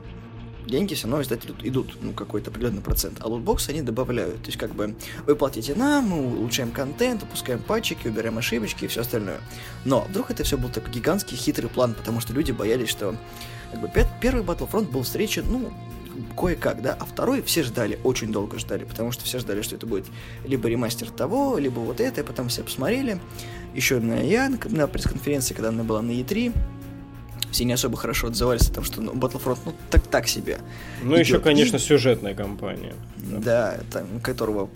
деньги 0.71 0.95
все 0.95 1.07
равно 1.07 1.23
издателю 1.23 1.55
идут, 1.63 1.97
ну, 2.01 2.13
какой-то 2.13 2.51
определенный 2.51 2.83
процент. 2.83 3.19
А 3.21 3.29
лутбоксы 3.29 3.71
они 3.71 3.83
добавляют. 3.83 4.43
То 4.43 4.47
есть, 4.47 4.59
как 4.59 4.75
бы, 4.75 4.95
вы 5.27 5.37
платите 5.37 5.75
нам, 5.75 6.09
мы 6.09 6.39
улучшаем 6.39 6.71
контент, 6.71 7.23
выпускаем 7.23 7.61
патчики, 7.61 8.09
убираем 8.09 8.39
ошибочки 8.39 8.85
и 8.85 8.89
все 8.89 9.03
остальное. 9.03 9.41
Но 9.85 10.07
вдруг 10.09 10.31
это 10.31 10.45
все 10.45 10.57
был 10.57 10.69
такой 10.69 10.93
гигантский 10.93 11.37
хитрый 11.37 11.69
план, 11.69 11.95
потому 11.95 12.21
что 12.21 12.33
люди 12.33 12.53
боялись, 12.53 12.89
что 12.89 13.15
как 13.71 13.81
бы, 13.81 13.91
первый 14.21 14.43
Battlefront 14.43 14.91
был 14.91 15.03
встречен, 15.03 15.45
ну, 15.51 15.73
кое-как, 16.37 16.83
да, 16.83 16.97
а 16.99 17.05
второй 17.05 17.43
все 17.43 17.63
ждали, 17.63 17.99
очень 18.05 18.33
долго 18.33 18.59
ждали, 18.59 18.85
потому 18.85 19.13
что 19.13 19.25
все 19.25 19.39
ждали, 19.39 19.63
что 19.63 19.77
это 19.77 19.87
будет 19.87 20.07
либо 20.45 20.69
ремастер 20.69 21.11
того, 21.11 21.59
либо 21.59 21.81
вот 21.81 22.01
это, 22.01 22.21
и 22.21 22.25
потом 22.25 22.49
все 22.49 22.63
посмотрели. 22.63 23.21
Еще 23.75 24.01
на 24.01 24.21
я 24.21 24.49
на 24.49 24.87
пресс-конференции, 24.87 25.55
когда 25.55 25.69
она 25.69 25.85
была 25.85 26.03
на 26.03 26.11
E3, 26.11 26.53
все 27.51 27.65
не 27.65 27.73
особо 27.73 27.97
хорошо 27.97 28.29
отзывались 28.29 28.69
о 28.69 28.73
том, 28.73 28.85
что 28.85 29.01
ну, 29.01 29.13
Battlefront, 29.13 29.59
ну, 29.65 29.75
так 29.91 30.07
так 30.07 30.29
себе. 30.29 30.59
Ну, 31.03 31.17
идет. 31.17 31.27
еще, 31.27 31.41
конечно, 31.41 31.77
и... 31.77 31.81
сюжетная 31.81 32.35
кампания. 32.35 32.95
Да, 33.17 33.41
да 33.43 33.81
там, 33.91 34.21
которого, 34.21 34.71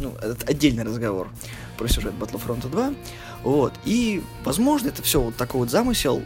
ну, 0.00 0.14
это 0.20 0.46
отдельный 0.46 0.84
разговор 0.84 1.28
про 1.76 1.88
сюжет 1.88 2.14
Battlefront 2.18 2.68
2. 2.68 2.94
Вот, 3.44 3.74
и, 3.84 4.22
возможно, 4.44 4.88
это 4.88 5.02
все 5.02 5.20
вот 5.20 5.36
такой 5.36 5.60
вот 5.60 5.70
замысел 5.70 6.22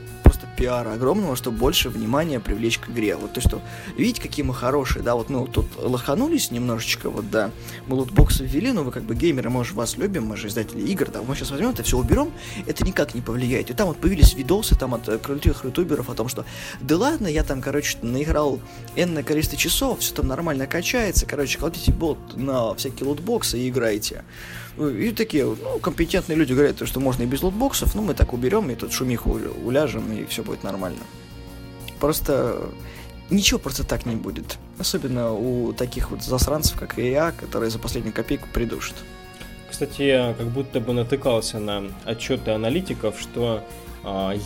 пиара 0.58 0.94
огромного, 0.94 1.36
чтобы 1.36 1.56
больше 1.56 1.88
внимания 1.88 2.40
привлечь 2.40 2.78
к 2.78 2.90
игре. 2.90 3.16
Вот 3.16 3.32
то, 3.32 3.40
что, 3.40 3.62
видите, 3.96 4.20
какие 4.20 4.44
мы 4.44 4.52
хорошие, 4.52 5.02
да, 5.02 5.14
вот 5.14 5.30
мы 5.30 5.40
вот 5.40 5.52
тут 5.52 5.66
лоханулись 5.76 6.50
немножечко, 6.50 7.10
вот, 7.10 7.30
да, 7.30 7.50
мы 7.86 7.94
лутбоксы 7.94 8.44
ввели, 8.44 8.72
но 8.72 8.82
вы 8.82 8.90
как 8.90 9.04
бы 9.04 9.14
геймеры, 9.14 9.50
мы 9.50 9.64
же 9.64 9.74
вас 9.74 9.96
любим, 9.96 10.26
мы 10.26 10.36
же 10.36 10.48
издатели 10.48 10.80
игр, 10.80 11.08
да, 11.10 11.22
мы 11.22 11.36
сейчас 11.36 11.52
возьмем 11.52 11.70
это 11.70 11.84
все 11.84 11.96
уберем, 11.96 12.32
это 12.66 12.84
никак 12.84 13.14
не 13.14 13.20
повлияет. 13.20 13.70
И 13.70 13.74
там 13.74 13.86
вот 13.86 13.98
появились 13.98 14.34
видосы 14.34 14.74
там 14.74 14.94
от 14.94 15.08
э, 15.08 15.18
крутых 15.18 15.64
ютуберов 15.64 16.10
о 16.10 16.14
том, 16.14 16.28
что 16.28 16.44
да 16.80 16.96
ладно, 16.96 17.28
я 17.28 17.44
там, 17.44 17.62
короче, 17.62 17.96
наиграл 18.02 18.58
энное 18.96 19.22
количество 19.22 19.56
часов, 19.56 20.00
все 20.00 20.12
там 20.12 20.26
нормально 20.26 20.66
качается, 20.66 21.24
короче, 21.24 21.58
кладите 21.58 21.92
бот 21.92 22.18
на 22.36 22.74
всякие 22.74 23.08
лутбоксы 23.08 23.60
и 23.60 23.68
играйте. 23.68 24.24
И 24.78 25.10
такие, 25.12 25.44
ну, 25.44 25.78
компетентные 25.80 26.36
люди 26.36 26.52
говорят, 26.52 26.86
что 26.86 27.00
можно 27.00 27.24
и 27.24 27.26
без 27.26 27.42
лутбоксов, 27.42 27.94
ну, 27.94 28.02
мы 28.02 28.14
так 28.14 28.32
уберем, 28.32 28.70
и 28.70 28.74
тут 28.74 28.92
шумиху 28.92 29.40
уляжем, 29.64 30.12
и 30.12 30.24
все 30.26 30.42
будет 30.42 30.62
нормально. 30.62 31.00
Просто 31.98 32.68
ничего 33.30 33.58
просто 33.58 33.84
так 33.84 34.06
не 34.06 34.14
будет. 34.14 34.58
Особенно 34.78 35.32
у 35.32 35.72
таких 35.72 36.10
вот 36.10 36.22
засранцев, 36.22 36.78
как 36.78 36.96
я, 36.98 37.32
которые 37.32 37.70
за 37.70 37.78
последнюю 37.78 38.14
копейку 38.14 38.46
придушат. 38.52 38.94
Кстати, 39.70 40.02
я 40.02 40.34
как 40.34 40.46
будто 40.46 40.80
бы 40.80 40.92
натыкался 40.92 41.58
на 41.58 41.84
отчеты 42.04 42.52
аналитиков, 42.52 43.20
что 43.20 43.64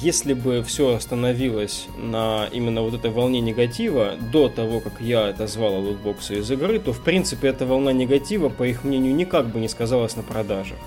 если 0.00 0.34
бы 0.34 0.62
все 0.62 0.94
остановилось 0.94 1.86
на 1.96 2.48
именно 2.52 2.82
вот 2.82 2.94
этой 2.94 3.10
волне 3.10 3.40
негатива 3.40 4.14
до 4.32 4.48
того, 4.48 4.80
как 4.80 5.00
я 5.00 5.28
отозвал 5.28 5.80
лутбоксы 5.80 6.38
из 6.38 6.50
игры, 6.50 6.78
то 6.78 6.92
в 6.92 7.02
принципе 7.02 7.48
эта 7.48 7.66
волна 7.66 7.92
негатива, 7.92 8.48
по 8.48 8.64
их 8.64 8.84
мнению, 8.84 9.14
никак 9.14 9.48
бы 9.48 9.60
не 9.60 9.68
сказалась 9.68 10.16
на 10.16 10.22
продажах. 10.22 10.78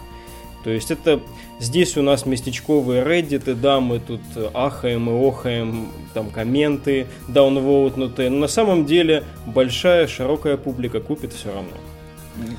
То 0.64 0.72
есть 0.72 0.90
это 0.90 1.22
здесь 1.60 1.96
у 1.96 2.02
нас 2.02 2.26
местечковые 2.26 3.04
реддиты, 3.04 3.54
да, 3.54 3.80
мы 3.80 4.00
тут 4.00 4.22
ахаем 4.54 5.10
и 5.10 5.28
охаем, 5.28 5.90
там 6.14 6.32
комменты 6.32 7.06
даунвоутнутые, 7.28 8.32
но 8.32 8.40
на 8.40 8.48
самом 8.48 8.86
деле 8.86 9.24
большая 9.46 10.08
широкая 10.08 10.58
публика 10.58 11.00
купит 11.00 11.34
все 11.34 11.50
равно 11.54 11.70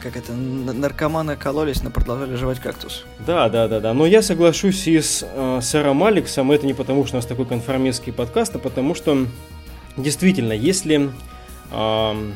как 0.02 0.16
это, 0.16 0.32
наркоманы 0.32 1.36
кололись, 1.36 1.82
но 1.82 1.90
продолжали 1.90 2.34
жевать 2.34 2.60
кактус. 2.60 3.04
Да, 3.26 3.48
да, 3.48 3.68
да, 3.68 3.80
да. 3.80 3.94
Но 3.94 4.06
я 4.06 4.22
соглашусь 4.22 4.86
и 4.86 5.00
с 5.00 5.26
э, 5.26 5.60
сэром 5.62 6.02
Алексом, 6.04 6.52
это 6.52 6.66
не 6.66 6.74
потому, 6.74 7.04
что 7.06 7.16
у 7.16 7.18
нас 7.18 7.26
такой 7.26 7.46
конформистский 7.46 8.12
подкаст, 8.12 8.56
а 8.56 8.58
потому 8.58 8.94
что 8.94 9.26
действительно, 9.96 10.52
если 10.52 11.10
э, 11.70 12.30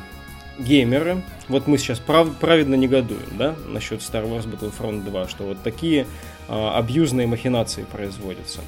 геймеры, 0.59 1.23
вот 1.49 1.66
мы 1.66 1.78
сейчас 1.78 1.99
прав, 1.99 2.35
праведно 2.37 2.75
негодуем, 2.75 3.37
да, 3.38 3.54
насчет 3.66 4.00
Star 4.00 4.28
Wars 4.28 4.47
Battlefront 4.47 5.04
2, 5.04 5.28
что 5.28 5.44
вот 5.44 5.62
такие 5.62 6.06
э, 6.49 6.68
абьюзные 6.75 7.26
махинации 7.26 7.85
производятся. 7.85 8.61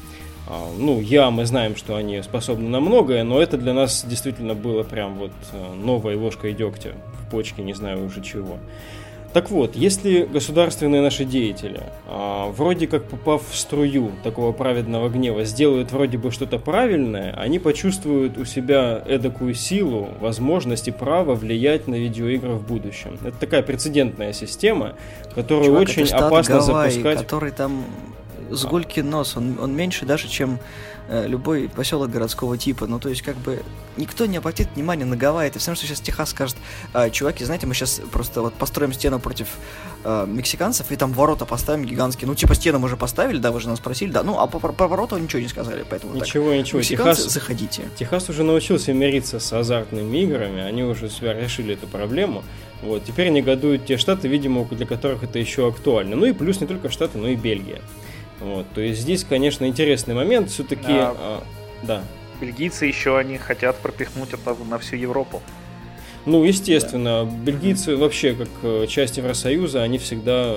А, 0.49 0.69
ну, 0.77 1.01
я, 1.01 1.31
мы 1.31 1.47
знаем, 1.47 1.77
что 1.77 1.97
они 1.97 2.23
способны 2.23 2.69
на 2.69 2.81
многое, 2.81 3.25
но 3.25 3.41
это 3.41 3.57
для 3.57 3.73
нас 3.73 4.05
действительно 4.05 4.55
было 4.55 4.83
прям 4.83 5.15
вот 5.15 5.33
э, 5.53 5.75
новой 5.75 6.17
ложкой 6.17 6.53
дегтя 6.53 6.93
в 7.15 7.31
почке, 7.31 7.63
не 7.63 7.75
знаю 7.75 8.05
уже 8.05 8.23
чего. 8.23 8.59
Так 9.33 9.51
вот, 9.51 9.77
если 9.77 10.29
государственные 10.31 11.01
наши 11.01 11.25
деятели, 11.25 11.81
а, 12.07 12.51
вроде 12.51 12.87
как 12.87 13.05
попав 13.05 13.43
в 13.49 13.57
струю 13.57 14.13
такого 14.23 14.53
праведного 14.53 15.09
гнева, 15.09 15.45
сделают 15.45 15.91
вроде 15.91 16.19
бы 16.19 16.31
что-то 16.31 16.59
правильное, 16.59 17.33
они 17.39 17.59
почувствуют 17.59 18.37
у 18.37 18.45
себя 18.45 19.03
эдакую 19.07 19.55
силу, 19.55 20.09
возможность 20.21 20.89
и 20.89 20.91
право 20.91 21.35
влиять 21.35 21.89
на 21.89 21.95
видеоигры 21.95 22.53
в 22.53 22.67
будущем. 22.67 23.17
Это 23.25 23.39
такая 23.39 23.63
прецедентная 23.63 24.35
система, 24.35 24.97
которую 25.35 25.67
Чувак, 25.67 25.83
очень 25.83 26.09
опасно 26.09 26.59
Гавайи, 26.59 26.91
запускать. 26.91 27.19
который 27.23 27.53
там 27.53 27.85
с 28.55 29.03
нос, 29.03 29.37
он, 29.37 29.59
он 29.61 29.75
меньше 29.75 30.07
даже, 30.07 30.29
чем 30.29 30.59
э, 31.09 31.27
любой 31.27 31.69
поселок 31.69 32.11
городского 32.11 32.57
типа. 32.59 32.87
Ну, 32.87 32.99
то 32.99 33.09
есть, 33.09 33.23
как 33.23 33.37
бы, 33.37 33.63
никто 33.97 34.27
не 34.27 34.37
обратит 34.37 34.69
внимания 34.75 35.05
на 35.05 35.17
Гавайи. 35.17 35.49
Это 35.49 35.59
все 35.59 35.71
равно, 35.71 35.79
что 35.79 35.87
сейчас 35.87 36.01
Техас 36.01 36.31
скажет, 36.31 36.57
э, 36.95 37.11
чуваки, 37.11 37.45
знаете, 37.45 37.67
мы 37.67 37.75
сейчас 37.75 38.01
просто 38.11 38.43
вот 38.43 38.55
построим 38.55 38.93
стену 38.93 39.19
против 39.19 39.49
э, 40.05 40.27
мексиканцев 40.29 40.91
и 40.91 40.97
там 40.97 41.13
ворота 41.13 41.45
поставим 41.45 41.85
гигантские. 41.85 42.29
Ну, 42.29 42.35
типа, 42.35 42.55
стену 42.55 42.79
мы 42.79 42.87
уже 42.87 42.97
поставили, 42.97 43.39
да, 43.39 43.51
вы 43.51 43.61
же 43.61 43.69
нас 43.69 43.79
спросили, 43.79 44.11
да. 44.11 44.23
Ну, 44.23 44.39
а 44.39 44.47
по, 44.47 44.59
по 44.59 44.89
ворота 44.89 45.19
ничего 45.19 45.43
не 45.43 45.49
сказали, 45.49 45.85
поэтому 45.89 46.15
Ничего, 46.15 46.51
так. 46.51 46.59
ничего. 46.59 46.79
Мексиканцы, 46.79 47.23
Техас, 47.23 47.35
заходите. 47.35 47.83
Техас 47.99 48.29
уже 48.29 48.43
научился 48.43 48.93
мириться 48.93 49.41
с 49.41 49.53
азартными 49.53 50.17
играми, 50.19 50.63
они 50.63 50.83
уже 50.83 51.09
себя 51.09 51.35
решили 51.35 51.75
эту 51.75 51.87
проблему. 51.87 52.43
Вот, 52.83 53.05
теперь 53.05 53.29
негодуют 53.29 53.87
те 53.87 53.97
штаты, 53.97 54.27
видимо, 54.27 54.65
для 54.65 54.87
которых 54.87 55.23
это 55.23 55.39
еще 55.39 55.69
актуально. 55.69 56.17
Ну 56.17 56.27
и 56.27 56.33
плюс 56.33 56.61
не 56.61 56.67
только 56.67 56.91
штаты, 56.91 57.17
но 57.17 57.29
и 57.29 57.37
Бельгия. 57.37 57.81
Вот, 58.43 58.67
то 58.75 58.81
есть 58.81 59.01
здесь, 59.01 59.25
конечно, 59.25 59.67
интересный 59.67 60.15
момент. 60.15 60.51
Все-таки, 60.51 60.91
а, 60.91 61.15
а, 61.19 61.45
да. 61.83 62.03
Бельгийцы 62.41 62.87
еще 62.87 63.17
они 63.19 63.39
хотят 63.39 63.77
пропихнуть 63.79 64.33
это 64.33 64.57
на 64.69 64.79
всю 64.79 64.97
Европу. 64.97 65.41
Ну, 66.25 66.45
естественно, 66.45 67.25
да. 67.25 67.31
бельгийцы 67.31 67.97
вообще, 67.97 68.35
как 68.35 68.49
э, 68.63 68.87
часть 68.89 69.17
Евросоюза, 69.17 69.83
они 69.83 69.99
всегда 69.99 70.55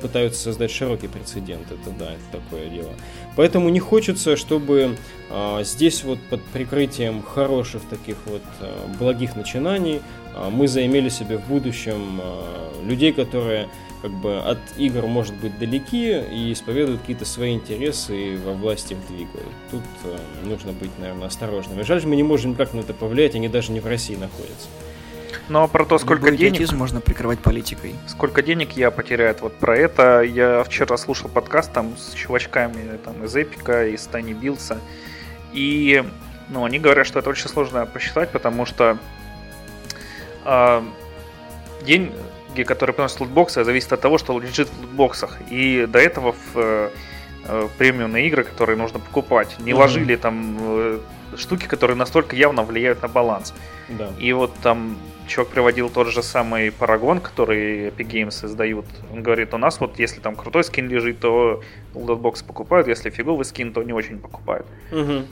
пытаются 0.00 0.42
создать 0.42 0.70
широкий 0.70 1.08
прецедент. 1.08 1.66
Это 1.70 1.90
да, 1.98 2.12
это 2.12 2.40
такое 2.40 2.68
дело. 2.68 2.90
Поэтому 3.36 3.68
не 3.68 3.80
хочется, 3.80 4.36
чтобы 4.36 4.96
а, 5.30 5.62
здесь 5.62 6.02
вот 6.04 6.18
под 6.30 6.42
прикрытием 6.44 7.22
хороших 7.22 7.82
таких 7.90 8.16
вот 8.26 8.42
а, 8.60 8.88
благих 8.98 9.36
начинаний 9.36 10.00
а, 10.34 10.50
мы 10.50 10.68
заимели 10.68 11.08
себе 11.08 11.38
в 11.38 11.46
будущем 11.46 12.20
а, 12.22 12.72
людей, 12.84 13.12
которые 13.12 13.68
как 14.02 14.10
бы 14.10 14.38
от 14.38 14.58
игр 14.76 15.06
может 15.06 15.34
быть 15.34 15.58
далеки 15.58 16.18
и 16.18 16.52
исповедуют 16.52 17.00
какие-то 17.00 17.24
свои 17.24 17.54
интересы 17.54 18.16
и 18.16 18.36
во 18.36 18.52
власти 18.52 18.94
их 18.94 19.06
двигают. 19.08 19.52
Тут 19.70 19.82
э, 20.04 20.18
нужно 20.44 20.72
быть, 20.72 20.90
наверное, 20.98 21.26
осторожным. 21.26 21.80
И 21.80 21.82
жаль, 21.84 22.00
что 22.00 22.08
мы 22.08 22.16
не 22.16 22.22
можем 22.22 22.52
никак 22.52 22.72
на 22.74 22.80
это 22.80 22.94
повлиять, 22.94 23.34
они 23.34 23.48
даже 23.48 23.72
не 23.72 23.80
в 23.80 23.86
России 23.86 24.16
находятся. 24.16 24.68
Но 25.48 25.66
про 25.66 25.84
то, 25.84 25.98
сколько 25.98 26.26
Любой 26.26 26.38
денег... 26.38 26.72
можно 26.72 27.00
прикрывать 27.00 27.40
политикой. 27.40 27.94
Сколько 28.06 28.40
денег 28.40 28.72
я 28.76 28.92
потеряю 28.92 29.36
вот 29.40 29.56
про 29.56 29.76
это. 29.76 30.22
Я 30.22 30.62
вчера 30.62 30.96
слушал 30.96 31.28
подкаст 31.28 31.72
там 31.72 31.96
с 31.96 32.12
чувачками 32.14 32.98
там, 33.04 33.24
из 33.24 33.34
Эпика, 33.34 33.88
из 33.88 34.06
Тани 34.06 34.32
Билса. 34.32 34.78
И 35.52 36.04
ну, 36.50 36.64
они 36.64 36.78
говорят, 36.78 37.06
что 37.06 37.18
это 37.18 37.30
очень 37.30 37.48
сложно 37.48 37.84
посчитать, 37.86 38.30
потому 38.30 38.64
что 38.64 38.98
э, 40.44 40.82
деньги, 41.82 42.12
которые 42.64 42.94
приносят 42.94 43.20
лутбоксы, 43.20 43.64
зависят 43.64 43.92
от 43.92 44.00
того, 44.00 44.18
что 44.18 44.38
лежит 44.38 44.68
в 44.68 44.80
лутбоксах. 44.80 45.38
И 45.50 45.86
до 45.86 45.98
этого 45.98 46.32
в 46.32 46.56
э, 46.56 46.90
премиумные 47.78 48.26
игры, 48.26 48.44
которые 48.44 48.76
нужно 48.76 48.98
покупать, 48.98 49.56
не 49.58 49.72
mm-hmm. 49.72 49.74
ложили 49.74 50.16
там 50.16 50.56
э, 50.60 50.98
штуки, 51.36 51.66
которые 51.66 51.96
настолько 51.96 52.36
явно 52.36 52.62
влияют 52.62 53.02
на 53.02 53.08
баланс. 53.08 53.54
Да. 53.88 54.10
И 54.18 54.32
вот 54.32 54.52
там 54.62 54.96
чувак 55.26 55.48
приводил 55.48 55.88
тот 55.88 56.08
же 56.08 56.22
самый 56.22 56.68
Paragon, 56.68 57.20
который 57.20 57.88
Epic 57.88 58.08
Games 58.08 58.44
издают. 58.44 58.86
Он 59.12 59.22
говорит, 59.22 59.54
у 59.54 59.58
нас 59.58 59.80
вот 59.80 59.98
если 59.98 60.20
там 60.20 60.34
крутой 60.34 60.64
скин 60.64 60.88
лежит, 60.88 61.20
то 61.20 61.62
лутбокс 61.94 62.42
покупают, 62.42 62.88
если 62.88 63.10
фиговый 63.10 63.44
скин, 63.44 63.72
то 63.72 63.82
не 63.82 63.92
очень 63.92 64.18
покупают. 64.18 64.66
Угу. 64.90 65.24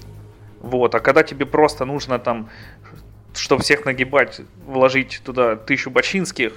Вот, 0.60 0.94
а 0.94 1.00
когда 1.00 1.22
тебе 1.22 1.46
просто 1.46 1.84
нужно 1.84 2.18
там, 2.18 2.48
чтобы 3.34 3.62
всех 3.62 3.84
нагибать, 3.84 4.40
вложить 4.66 5.20
туда 5.24 5.56
тысячу 5.56 5.90
бочинских, 5.90 6.54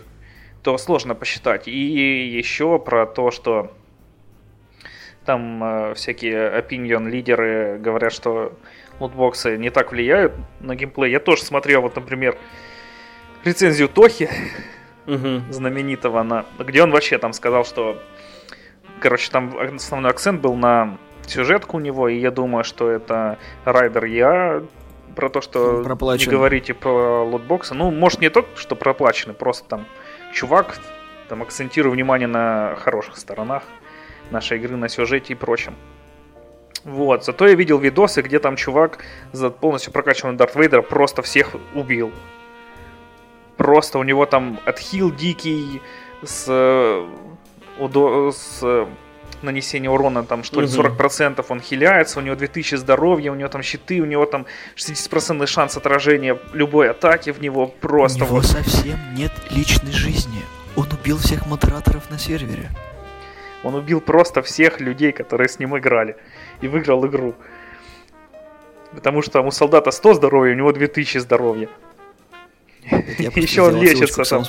то 0.63 0.77
сложно 0.77 1.15
посчитать. 1.15 1.67
И 1.67 2.27
еще 2.27 2.79
про 2.79 3.05
то, 3.05 3.31
что 3.31 3.71
там 5.25 5.63
э, 5.63 5.93
всякие 5.95 6.59
opinion 6.59 7.09
лидеры 7.09 7.77
говорят, 7.79 8.13
что 8.13 8.53
лутбоксы 8.99 9.57
не 9.57 9.69
так 9.69 9.91
влияют 9.91 10.33
на 10.59 10.75
геймплей. 10.75 11.11
Я 11.11 11.19
тоже 11.19 11.43
смотрел, 11.43 11.81
вот, 11.81 11.95
например, 11.95 12.37
рецензию 13.43 13.87
Тохи, 13.87 14.29
угу. 15.07 15.41
знаменитого, 15.49 16.23
на, 16.23 16.45
где 16.59 16.83
он 16.83 16.91
вообще 16.91 17.17
там 17.17 17.33
сказал, 17.33 17.65
что, 17.65 18.01
короче, 18.99 19.31
там 19.31 19.57
основной 19.75 20.11
акцент 20.11 20.41
был 20.41 20.55
на 20.55 20.97
сюжетку 21.27 21.77
у 21.77 21.79
него, 21.79 22.07
и 22.07 22.19
я 22.19 22.31
думаю, 22.31 22.63
что 22.63 22.89
это 22.89 23.37
Райдер 23.65 24.05
Я 24.05 24.63
про 25.15 25.29
то, 25.29 25.41
что 25.41 25.83
Проплачен. 25.83 26.29
не 26.29 26.35
говорите 26.35 26.73
про 26.73 27.23
лутбоксы. 27.23 27.73
Ну, 27.73 27.91
может, 27.91 28.21
не 28.21 28.29
то, 28.29 28.45
что 28.55 28.75
проплачены, 28.75 29.33
просто 29.33 29.67
там 29.67 29.85
чувак 30.33 30.79
там 31.29 31.41
акцентирует 31.41 31.95
внимание 31.95 32.27
на 32.27 32.75
хороших 32.75 33.17
сторонах 33.17 33.63
нашей 34.31 34.57
игры, 34.57 34.75
на 34.75 34.89
сюжете 34.89 35.33
и 35.33 35.35
прочем. 35.35 35.75
Вот, 36.83 37.23
зато 37.23 37.47
я 37.47 37.53
видел 37.53 37.77
видосы, 37.77 38.21
где 38.21 38.39
там 38.39 38.55
чувак 38.55 38.99
за 39.31 39.49
полностью 39.49 39.93
прокачанный 39.93 40.35
Дарт 40.35 40.55
Вейдера 40.55 40.81
просто 40.81 41.21
всех 41.21 41.51
убил. 41.75 42.11
Просто 43.57 43.99
у 43.99 44.03
него 44.03 44.25
там 44.25 44.59
отхил 44.65 45.11
дикий 45.11 45.81
с, 46.23 47.05
удо, 47.77 48.31
с 48.31 48.87
нанесения 49.43 49.89
урона, 49.89 50.23
там 50.23 50.43
что 50.43 50.61
ли, 50.61 50.67
40%, 50.67 51.45
он 51.49 51.61
хиляется, 51.61 52.19
у 52.19 52.21
него 52.21 52.35
2000 52.35 52.75
здоровья, 52.75 53.31
у 53.31 53.35
него 53.35 53.49
там 53.49 53.61
щиты, 53.61 54.01
у 54.01 54.05
него 54.05 54.25
там 54.25 54.45
60% 54.75 55.45
шанс 55.47 55.77
отражения 55.77 56.37
любой 56.53 56.89
атаки 56.89 57.31
в 57.31 57.41
него 57.41 57.67
просто... 57.67 58.23
У 58.23 58.27
него 58.27 58.35
вот... 58.37 58.45
совсем 58.45 58.97
нет 59.15 59.31
личной 59.49 59.91
жизни. 59.91 60.41
Он 60.75 60.87
убил 60.91 61.17
всех 61.17 61.47
модераторов 61.47 62.09
на 62.09 62.17
сервере. 62.17 62.69
Он 63.63 63.75
убил 63.75 64.01
просто 64.01 64.41
всех 64.41 64.79
людей, 64.79 65.11
которые 65.11 65.47
с 65.47 65.59
ним 65.59 65.77
играли. 65.77 66.15
И 66.61 66.67
выиграл 66.67 67.05
игру. 67.05 67.35
Потому 68.93 69.21
что 69.21 69.41
у 69.41 69.51
солдата 69.51 69.91
100 69.91 70.15
здоровья, 70.15 70.53
у 70.53 70.57
него 70.57 70.71
2000 70.71 71.19
здоровья. 71.19 71.69
Еще 73.35 73.61
он 73.61 73.81
лечится 73.81 74.23
там. 74.23 74.43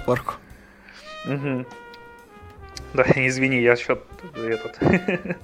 Угу. 1.26 1.66
Да, 2.94 3.04
извини, 3.16 3.60
я 3.60 3.76
счет 3.76 4.02
этот. 4.34 4.78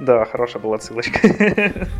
да, 0.00 0.24
хорошая 0.24 0.62
была 0.62 0.78
ссылочка. 0.78 1.20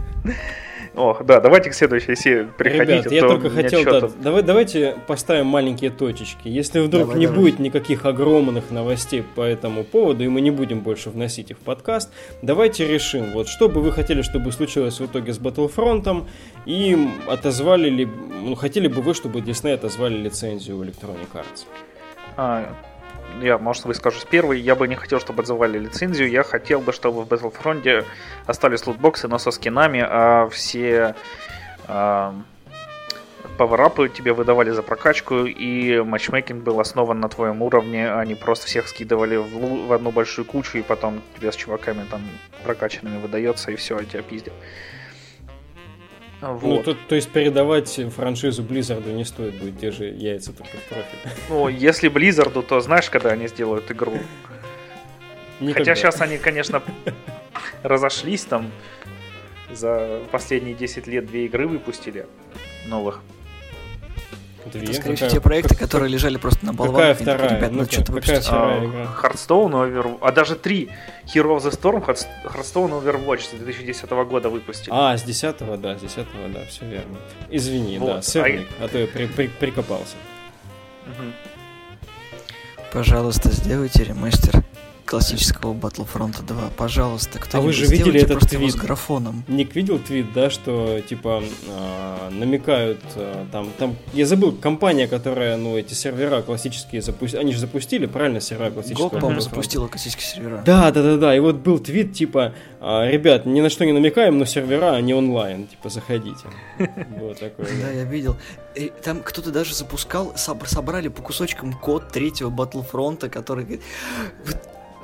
Ох, 0.97 1.27
да, 1.27 1.41
давайте 1.41 1.69
к 1.69 1.75
следующей 1.75 2.17
серии 2.17 2.49
приходите. 2.57 3.11
Ребят, 3.11 3.13
я 3.13 3.21
только 3.21 3.51
хотел, 3.51 3.85
да, 3.85 4.09
давай, 4.19 4.43
давайте 4.43 4.97
поставим 5.07 5.45
маленькие 5.45 5.91
точечки. 5.91 6.49
Если 6.49 6.81
вдруг 6.81 7.09
давай, 7.09 7.19
не 7.19 7.27
давай. 7.27 7.41
будет 7.43 7.59
никаких 7.59 8.07
огромных 8.07 8.71
новостей 8.71 9.23
по 9.35 9.43
этому 9.43 9.85
поводу, 9.85 10.25
и 10.25 10.29
мы 10.29 10.41
не 10.41 10.51
будем 10.51 10.81
больше 10.81 11.11
вносить 11.11 11.51
их 11.51 11.59
в 11.59 11.61
подкаст, 11.61 12.11
давайте 12.41 12.89
решим, 12.89 13.33
вот 13.33 13.49
что 13.49 13.69
бы 13.69 13.83
вы 13.83 13.93
хотели, 13.93 14.23
чтобы 14.23 14.53
случилось 14.53 14.99
в 14.99 15.05
итоге 15.05 15.35
с 15.35 15.39
Battlefront, 15.39 16.25
и 16.65 16.97
отозвали 17.29 17.91
ли, 17.91 18.07
ну, 18.07 18.55
хотели 18.55 18.89
бы 18.89 19.03
вы, 19.03 19.13
чтобы 19.13 19.41
Disney 19.41 19.75
отозвали 19.75 20.17
лицензию 20.17 20.79
Electronic 20.79 21.29
Arts? 21.35 21.67
А, 22.39 22.75
я, 23.41 23.59
может, 23.59 23.85
выскажусь 23.85 24.25
первый, 24.25 24.61
я 24.61 24.75
бы 24.75 24.89
не 24.89 24.95
хотел, 24.95 25.21
чтобы 25.21 25.43
отзывали 25.43 25.79
лицензию, 25.79 26.31
я 26.31 26.43
хотел 26.43 26.81
бы, 26.81 26.93
чтобы 26.93 27.25
в 27.25 27.29
Battlefront 27.29 28.05
остались 28.47 28.87
лутбоксы, 28.87 29.29
но 29.29 29.39
со 29.39 29.51
скинами, 29.51 30.05
а 30.07 30.49
все 30.49 31.15
э, 31.89 32.33
пауэрапы 33.57 34.09
тебе 34.09 34.33
выдавали 34.33 34.71
за 34.71 34.83
прокачку, 34.83 35.45
и 35.45 36.01
матчмейкинг 36.01 36.63
был 36.63 36.81
основан 36.81 37.21
на 37.21 37.29
твоем 37.29 37.63
уровне, 37.63 38.11
а 38.11 38.25
не 38.25 38.35
просто 38.35 38.67
всех 38.67 38.89
скидывали 38.89 39.37
в, 39.37 39.87
в 39.87 39.93
одну 39.93 40.11
большую 40.11 40.45
кучу, 40.45 40.79
и 40.79 40.83
потом 40.83 41.23
тебе 41.37 41.53
с 41.53 41.57
чуваками 41.57 42.05
там 42.11 42.23
прокачанными 42.65 43.21
выдается, 43.21 43.71
и 43.71 43.77
все, 43.77 44.03
тебя 44.03 44.23
пиздят. 44.23 44.55
Вот. 46.41 46.63
Ну, 46.63 46.83
то, 46.83 46.95
то 47.09 47.15
есть 47.15 47.31
передавать 47.31 47.89
франшизу 48.15 48.63
Blizzard 48.63 49.11
не 49.13 49.25
стоит 49.25 49.59
будет, 49.59 49.81
те 49.81 49.91
же 49.91 50.05
яйца 50.05 50.53
только 50.53 50.77
в 50.77 50.85
профиль. 50.85 51.43
Ну, 51.49 51.69
если 51.69 52.11
Blizzard, 52.11 52.63
то 52.63 52.81
знаешь, 52.81 53.09
когда 53.09 53.31
они 53.31 53.49
сделают 53.49 53.91
игру? 53.91 54.19
Никогда. 55.61 55.79
Хотя 55.79 55.95
сейчас 55.95 56.21
они, 56.21 56.37
конечно, 56.37 56.83
разошлись 57.83 58.45
там. 58.45 58.71
За 59.73 60.21
последние 60.31 60.75
10 60.75 61.07
лет 61.07 61.27
две 61.27 61.47
игры 61.47 61.67
выпустили 61.67 62.27
новых. 62.87 63.21
Две? 64.73 64.85
Это, 64.85 64.95
скорее 64.95 65.17
всего, 65.17 65.31
те 65.31 65.41
проекты, 65.41 65.75
как... 65.75 65.79
которые 65.79 66.11
лежали 66.11 66.37
просто 66.37 66.67
на 66.67 66.73
болванке. 66.73 67.25
Какая 67.25 67.37
вторая? 67.37 67.57
Ребят, 67.57 67.73
ну, 67.73 67.85
что-то 67.85 68.13
какая 68.13 68.41
вторая 68.41 68.85
игра? 68.85 69.05
Hearthstone, 69.23 69.71
Over... 69.71 70.19
а 70.21 70.33
даже 70.33 70.57
три 70.57 70.91
Hero 71.27 71.57
of 71.57 71.63
the 71.63 71.71
Storm, 71.71 72.05
Hearthstone 72.05 73.03
Overwatch 73.03 73.49
с 73.49 73.51
2010 73.51 74.11
года 74.11 74.49
выпустили. 74.49 74.91
А, 74.93 75.17
с 75.17 75.23
10 75.23 75.81
да, 75.81 75.97
с 75.97 76.01
10 76.01 76.27
да, 76.53 76.61
все 76.69 76.85
верно. 76.85 77.19
Извини, 77.51 77.99
вот. 77.99 78.07
да, 78.07 78.23
сырник, 78.23 78.67
а, 78.81 78.85
а 78.85 78.89
то 78.89 78.99
я 78.99 79.07
при, 79.07 79.27
при, 79.27 79.47
прикопался. 79.47 80.17
Угу. 81.07 81.33
Пожалуйста, 82.93 83.51
сделайте 83.51 84.05
ремастер 84.05 84.65
классического 85.07 85.73
Battlefront 85.73 86.45
2. 86.45 86.71
Пожалуйста, 86.77 87.39
кто 87.39 87.59
А 87.59 87.61
вы 87.61 87.73
же 87.73 87.87
видели 87.87 88.21
этот 88.21 88.41
твит? 88.41 88.73
с 88.73 88.75
графоном. 88.75 89.45
Ник 89.49 89.75
видел 89.75 89.99
твит, 89.99 90.33
да, 90.33 90.51
что 90.51 91.01
типа 91.09 91.43
э, 91.69 92.31
намекают 92.31 93.01
э, 93.15 93.47
там, 93.53 93.71
там, 93.79 93.97
я 94.13 94.27
забыл, 94.27 94.53
компания, 94.53 95.07
которая, 95.07 95.57
ну, 95.57 95.79
эти 95.79 95.95
сервера 95.95 96.43
классические 96.43 97.03
запустили, 97.03 97.41
они 97.41 97.53
же 97.53 97.61
запустили, 97.61 98.07
правильно, 98.07 98.41
сервера 98.41 98.71
классические? 98.71 99.09
Год, 99.09 99.21
по-моему, 99.21 99.41
запустила 99.41 99.87
классические 99.87 100.27
сервера. 100.27 100.63
Да, 100.67 100.91
да, 100.91 101.03
да, 101.03 101.17
да, 101.17 101.37
и 101.37 101.39
вот 101.39 101.57
был 101.57 101.79
твит, 101.79 102.13
типа, 102.13 102.55
э, 102.81 103.11
ребят, 103.11 103.47
ни 103.47 103.61
на 103.61 103.71
что 103.71 103.87
не 103.87 103.93
намекаем, 103.93 104.39
но 104.39 104.45
сервера, 104.45 104.95
они 104.95 105.15
онлайн, 105.15 105.69
типа, 105.69 105.89
заходите. 105.89 106.47
Вот 107.19 107.39
такое. 107.39 107.67
Да, 107.81 107.91
я 107.91 108.05
видел. 108.05 108.37
Там 109.03 109.23
кто-то 109.23 109.51
даже 109.51 109.75
запускал, 109.75 110.35
собрали 110.37 111.09
по 111.09 111.23
кусочкам 111.23 111.73
код 111.73 112.09
третьего 112.09 112.51
Battlefront, 112.51 113.29
который 113.29 113.81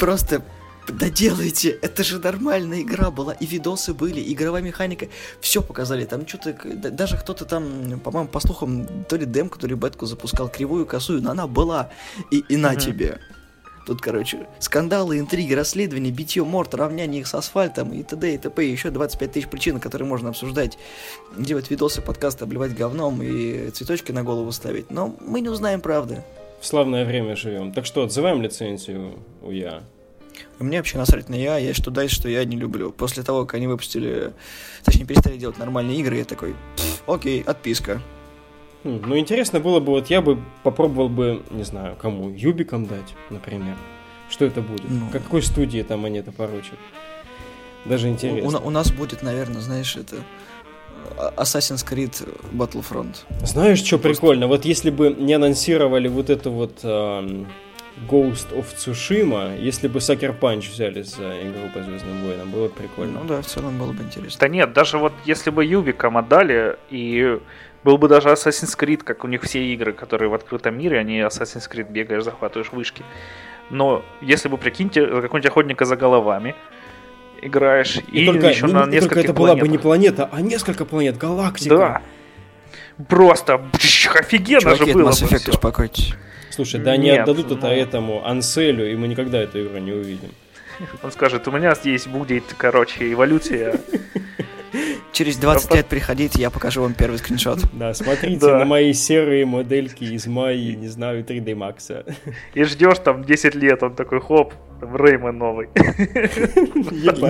просто 0.03 0.43
доделайте, 0.89 1.71
это 1.71 2.03
же 2.03 2.19
нормальная 2.19 2.83
игра 2.83 3.13
была, 3.13 3.35
и 3.35 3.47
видосы 3.47 3.95
были, 3.95 4.19
и 4.19 4.33
игровая 4.33 4.61
механика, 4.61 5.07
все 5.41 5.63
показали, 5.63 6.05
там 6.07 6.27
что-то, 6.27 6.55
даже 6.91 7.17
кто-то 7.17 7.45
там, 7.45 8.01
по-моему, 8.01 8.29
по 8.29 8.41
слухам, 8.41 9.05
то 9.09 9.15
ли 9.15 9.27
демку, 9.27 9.61
то 9.61 9.69
ли 9.69 9.77
бетку 9.77 10.07
запускал, 10.07 10.49
кривую, 10.49 10.87
косую, 10.87 11.23
но 11.23 11.31
она 11.31 11.47
была, 11.47 11.91
и, 12.33 12.39
и 12.41 12.57
на 12.57 12.75
mm-hmm. 12.75 12.81
тебе. 12.81 13.21
Тут, 13.87 14.01
короче, 14.01 14.49
скандалы, 14.59 15.21
интриги, 15.21 15.55
расследования, 15.55 16.11
битье 16.11 16.45
морд, 16.45 16.75
равняние 16.75 17.21
их 17.21 17.29
с 17.29 17.35
асфальтом 17.37 17.93
и 17.93 18.03
т.д. 18.03 18.35
и 18.35 18.39
т.п. 18.39 18.67
И 18.67 18.73
еще 18.73 18.91
25 18.91 19.33
тысяч 19.33 19.49
причин, 19.49 19.79
которые 19.79 20.09
можно 20.09 20.31
обсуждать, 20.31 20.79
делать 21.37 21.71
видосы, 21.71 22.01
подкасты, 22.01 22.43
обливать 22.43 22.75
говном 22.75 23.23
и 23.23 23.71
цветочки 23.71 24.11
на 24.11 24.25
голову 24.25 24.51
ставить. 24.51 24.91
Но 24.91 25.17
мы 25.21 25.41
не 25.41 25.49
узнаем 25.49 25.81
правды 25.81 26.25
в 26.63 26.67
славное 26.67 27.05
время 27.05 27.35
живем. 27.35 27.73
Так 27.73 27.85
что, 27.87 28.05
отзываем 28.05 28.41
лицензию 28.41 29.19
у 29.43 29.51
Я. 29.51 29.83
Мне 30.59 30.79
вообще 30.79 30.99
насрать 30.99 31.29
на 31.29 31.35
я, 31.35 31.59
я 31.59 31.75
что 31.75 31.91
дальше, 31.91 32.17
что 32.17 32.29
я 32.29 32.45
не 32.45 32.57
люблю. 32.57 32.93
После 32.93 33.23
того, 33.23 33.45
как 33.45 33.55
они 33.55 33.67
выпустили, 33.67 34.33
точнее, 34.85 35.05
перестали 35.05 35.37
делать 35.37 35.59
нормальные 35.59 35.99
игры, 35.99 36.17
я 36.17 36.25
такой, 36.25 36.55
окей, 37.07 37.43
отписка. 37.43 38.01
Хм, 38.85 39.03
ну, 39.07 39.19
интересно 39.19 39.61
было 39.61 39.81
бы, 39.81 39.93
вот 39.93 40.11
я 40.11 40.21
бы 40.21 40.39
попробовал 40.63 41.09
бы, 41.09 41.43
не 41.51 41.63
знаю, 41.63 41.97
кому, 41.97 42.31
Юбикам 42.31 42.87
дать, 42.87 43.15
например. 43.31 43.77
Что 44.29 44.45
это 44.45 44.63
будет? 44.63 44.89
Ну, 44.89 45.09
Какой 45.13 45.43
студии 45.43 45.83
там 45.83 46.05
они 46.05 46.19
это 46.19 46.33
поручат? 46.33 46.79
Даже 47.85 48.09
интересно. 48.09 48.59
У, 48.59 48.63
у, 48.63 48.67
у 48.69 48.71
нас 48.71 48.91
будет, 48.91 49.23
наверное, 49.23 49.61
знаешь, 49.61 49.97
это 49.97 50.17
Assassin's 51.37 51.87
Creed 51.87 52.27
Battlefront. 52.53 53.17
Знаешь, 53.45 53.83
что 53.83 53.99
прикольно? 53.99 54.47
Вот 54.47 54.65
если 54.65 54.91
бы 54.91 55.11
не 55.11 55.35
анонсировали 55.35 56.09
вот 56.09 56.31
это 56.31 56.51
вот 56.51 56.81
э, 56.83 57.45
Ghost 58.09 58.53
of 58.53 58.67
Tsushima, 58.77 59.59
если 59.59 59.89
бы 59.89 59.99
Sucker 59.99 60.39
Punch 60.39 60.71
взяли 60.71 61.03
за 61.03 61.43
игру 61.43 61.69
по 61.75 61.83
Звездным 61.83 62.23
войнам, 62.23 62.51
было 62.51 62.69
бы 62.69 62.75
прикольно. 62.75 63.21
Ну 63.21 63.27
да, 63.27 63.43
в 63.43 63.47
целом 63.47 63.79
было 63.79 63.93
бы 63.93 64.03
интересно. 64.03 64.41
Да 64.41 64.49
нет, 64.49 64.73
даже 64.73 64.99
вот 64.99 65.13
если 65.25 65.51
бы 65.51 65.65
Юбикам 65.65 66.17
отдали, 66.17 66.79
и 66.91 67.39
был 67.85 67.99
бы 67.99 68.09
даже 68.09 68.29
Assassin's 68.29 68.79
Creed, 68.79 69.03
как 69.05 69.25
у 69.25 69.29
них 69.29 69.43
все 69.43 69.63
игры, 69.73 69.93
которые 69.93 70.29
в 70.29 70.35
открытом 70.35 70.79
мире, 70.79 70.99
они 70.99 71.19
Assassin's 71.21 71.71
Creed 71.71 71.91
бегаешь, 71.91 72.25
захватываешь 72.25 72.73
вышки. 72.73 73.05
Но 73.71 74.05
если 74.21 74.49
бы, 74.49 74.59
прикиньте, 74.59 75.07
какой-нибудь 75.07 75.47
охотника 75.47 75.85
за 75.85 75.97
головами, 75.97 76.55
играешь, 77.41 77.99
и, 78.13 78.23
и 78.23 78.27
только, 78.27 78.49
еще 78.49 78.67
не, 78.67 78.73
на 78.73 78.87
не 78.87 79.01
только 79.01 79.21
это 79.21 79.33
была 79.33 79.55
бы 79.55 79.69
не 79.69 79.79
планета, 79.79 80.29
а 80.33 80.41
несколько 80.41 80.85
планет, 80.85 81.19
галактика. 81.19 81.77
Да. 81.77 82.03
Просто 83.09 83.59
бш, 83.59 84.07
офигенно 84.15 84.61
Чуваки, 84.61 84.85
же 84.85 84.93
было 84.93 85.11
Mass 85.11 85.27
Effect, 85.27 85.47
бы 85.47 85.53
успокойтесь. 85.53 86.15
Слушай, 86.53 86.81
да 86.81 86.97
не 86.97 87.11
отдадут 87.11 87.51
это 87.51 87.69
ну... 87.69 87.73
этому 87.73 88.27
Анселю, 88.27 88.91
и 88.91 88.95
мы 88.95 89.09
никогда 89.09 89.41
эту 89.41 89.63
игру 89.67 89.79
не 89.79 89.93
увидим. 89.93 90.31
Он 91.03 91.13
скажет, 91.13 91.47
у 91.49 91.51
меня 91.51 91.75
здесь 91.75 92.07
будет, 92.07 92.45
короче, 92.57 93.13
эволюция. 93.13 93.81
Через 95.13 95.37
20 95.37 95.75
лет 95.75 95.87
приходите, 95.87 96.41
я 96.41 96.51
покажу 96.51 96.83
вам 96.83 96.95
первый 96.95 97.19
скриншот. 97.19 97.61
Да, 97.73 97.93
смотрите 97.95 98.47
на 98.47 98.65
мои 98.65 98.93
серые 98.93 99.45
модельки 99.45 100.05
из 100.05 100.27
Майи, 100.27 100.75
не 100.75 100.89
знаю, 100.89 101.25
3D 101.25 101.55
Max. 101.55 102.15
И 102.55 102.65
ждешь 102.65 102.99
там 102.99 103.25
10 103.25 103.55
лет, 103.55 103.83
он 103.83 103.95
такой, 103.95 104.21
хоп, 104.21 104.55
Реймон 104.81 105.39
новый. 105.39 105.69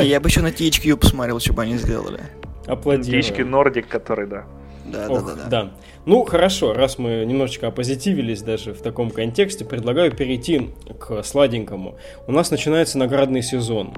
Я 0.02 0.20
бы 0.20 0.28
еще 0.28 0.40
на 0.40 0.48
THQ 0.48 0.96
посмотрел, 0.96 1.38
что 1.40 1.52
бы 1.52 1.62
они 1.62 1.76
сделали. 1.76 2.20
Аплодирую. 2.66 3.22
THQ 3.22 3.48
Nordic, 3.48 3.82
который. 3.82 4.26
Да, 4.26 4.44
да, 4.84 5.08
да, 5.08 5.44
да. 5.48 5.70
Ну, 6.04 6.24
хорошо, 6.24 6.72
раз 6.72 6.98
мы 6.98 7.24
немножечко 7.24 7.68
опозитивились 7.68 8.42
даже 8.42 8.74
в 8.74 8.82
таком 8.82 9.12
контексте, 9.12 9.64
предлагаю 9.64 10.10
перейти 10.10 10.70
к 10.98 11.22
сладенькому. 11.22 11.94
У 12.26 12.32
нас 12.32 12.50
начинается 12.50 12.98
наградный 12.98 13.40
сезон. 13.40 13.94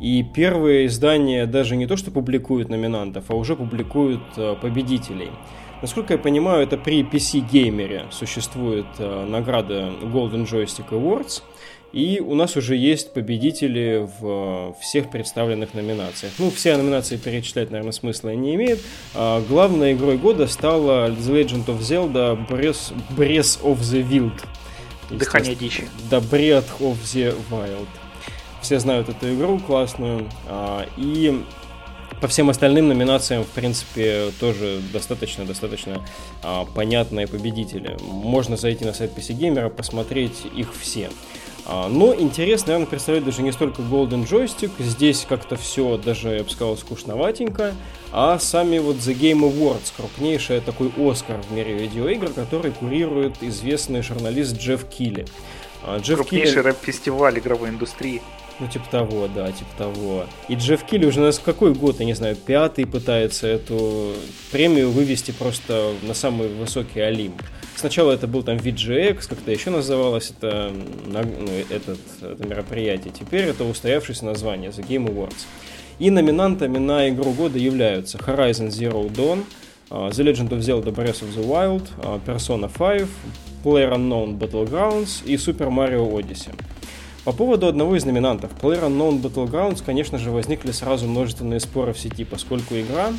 И 0.00 0.24
первые 0.24 0.86
издания 0.86 1.46
даже 1.46 1.76
не 1.76 1.86
то, 1.86 1.96
что 1.96 2.10
публикуют 2.10 2.70
номинантов, 2.70 3.26
а 3.28 3.36
уже 3.36 3.54
публикуют 3.54 4.22
э, 4.36 4.56
победителей. 4.60 5.30
Насколько 5.80 6.14
я 6.14 6.18
понимаю, 6.18 6.64
это 6.64 6.76
при 6.76 7.04
PC-геймере 7.04 8.06
существует 8.10 8.86
э, 8.98 9.24
награда 9.24 9.92
Golden 10.02 10.46
Joystick 10.50 10.88
Awards– 10.90 11.42
и 11.94 12.18
у 12.18 12.34
нас 12.34 12.56
уже 12.56 12.76
есть 12.76 13.12
победители 13.12 14.08
в 14.18 14.74
всех 14.80 15.10
представленных 15.10 15.74
номинациях. 15.74 16.32
Ну, 16.38 16.50
все 16.50 16.76
номинации 16.76 17.16
перечислять, 17.16 17.70
наверное, 17.70 17.92
смысла 17.92 18.30
не 18.30 18.56
имеет. 18.56 18.80
А 19.14 19.40
главной 19.48 19.92
игрой 19.92 20.18
года 20.18 20.48
стала 20.48 21.10
The 21.10 21.44
Legend 21.44 21.66
of 21.66 21.78
Zelda 21.78 22.48
Breath, 22.48 22.92
Breath 23.16 23.62
of 23.62 23.78
the 23.78 24.04
Wild. 24.08 24.42
Дыхание 25.16 25.54
дичи. 25.54 25.84
Да, 26.10 26.18
Breath 26.18 26.80
of 26.80 26.96
the 27.04 27.32
Wild. 27.48 27.86
Все 28.60 28.80
знают 28.80 29.08
эту 29.08 29.32
игру 29.32 29.60
классную. 29.60 30.28
А, 30.48 30.88
и 30.96 31.44
по 32.20 32.26
всем 32.26 32.50
остальным 32.50 32.88
номинациям, 32.88 33.44
в 33.44 33.48
принципе, 33.50 34.30
тоже 34.40 34.80
достаточно-достаточно 34.92 36.04
а, 36.42 36.64
понятные 36.64 37.28
победители. 37.28 37.96
Можно 38.00 38.56
зайти 38.56 38.84
на 38.84 38.92
сайт 38.92 39.12
PC 39.16 39.38
Gamer, 39.38 39.70
посмотреть 39.70 40.42
их 40.56 40.74
все. 40.74 41.10
А, 41.66 41.88
но 41.88 42.14
интерес, 42.14 42.66
наверное, 42.66 42.86
представляет 42.86 43.24
даже 43.24 43.42
не 43.42 43.52
столько 43.52 43.80
Golden 43.82 44.28
Joystick, 44.28 44.70
здесь 44.78 45.24
как-то 45.26 45.56
все 45.56 45.96
даже, 45.96 46.30
я 46.30 46.44
бы 46.44 46.50
сказал, 46.50 46.76
скучноватенько, 46.76 47.74
а 48.12 48.38
сами 48.38 48.78
вот 48.78 48.96
The 48.96 49.18
Game 49.18 49.40
Awards, 49.40 49.92
крупнейший 49.96 50.60
такой 50.60 50.92
Оскар 50.98 51.40
в 51.42 51.52
мире 51.52 51.74
видеоигр, 51.74 52.30
который 52.30 52.72
курирует 52.72 53.42
известный 53.42 54.02
журналист 54.02 54.58
Джефф 54.58 54.84
Килли. 54.84 55.26
А, 55.82 55.98
Джефф 55.98 56.18
Крупнейший 56.18 56.54
Килли... 56.54 56.64
рэп-фестиваль 56.64 57.38
игровой 57.38 57.70
индустрии. 57.70 58.20
Ну, 58.60 58.68
типа 58.68 58.84
того, 58.88 59.28
да, 59.34 59.50
типа 59.50 59.70
того. 59.76 60.26
И 60.48 60.54
Джефф 60.54 60.84
Килли 60.84 61.06
уже 61.06 61.20
на 61.20 61.32
какой 61.32 61.74
год, 61.74 61.98
я 61.98 62.04
не 62.04 62.14
знаю, 62.14 62.36
пятый 62.36 62.86
пытается 62.86 63.48
эту 63.48 64.12
премию 64.52 64.90
вывести 64.90 65.32
просто 65.32 65.92
на 66.02 66.14
самый 66.14 66.48
высокий 66.48 67.00
Олимп. 67.00 67.42
Сначала 67.84 68.12
это 68.12 68.26
был 68.26 68.42
там 68.42 68.56
VGX, 68.56 69.28
как-то 69.28 69.50
еще 69.52 69.68
называлось 69.68 70.30
это, 70.30 70.72
ну, 71.06 71.18
этот, 71.68 71.98
это 72.22 72.46
мероприятие. 72.48 73.12
Теперь 73.12 73.44
это 73.44 73.64
устоявшееся 73.64 74.24
название 74.24 74.70
The 74.70 74.88
Game 74.88 75.06
Awards. 75.06 75.44
И 75.98 76.08
номинантами 76.08 76.78
на 76.78 77.10
игру 77.10 77.32
года 77.32 77.58
являются 77.58 78.16
Horizon 78.16 78.68
Zero 78.68 79.06
Dawn, 79.12 79.44
uh, 79.90 80.08
The 80.08 80.24
Legend 80.24 80.48
of 80.48 80.60
Zelda 80.60 80.94
Breath 80.94 81.20
of 81.20 81.36
the 81.36 81.46
Wild, 81.46 81.86
uh, 81.98 82.18
Persona 82.24 82.70
5, 82.74 83.06
PlayerUnknown 83.62 84.38
Battlegrounds 84.38 85.22
и 85.26 85.34
Super 85.34 85.68
Mario 85.68 86.10
Odyssey. 86.10 86.54
По 87.26 87.32
поводу 87.32 87.66
одного 87.66 87.96
из 87.96 88.06
номинантов, 88.06 88.50
PlayerUnknown 88.62 89.20
Battlegrounds, 89.20 89.82
конечно 89.84 90.16
же, 90.16 90.30
возникли 90.30 90.70
сразу 90.70 91.06
множественные 91.06 91.60
споры 91.60 91.92
в 91.92 91.98
сети, 91.98 92.24
поскольку 92.24 92.76
игра 92.76 93.12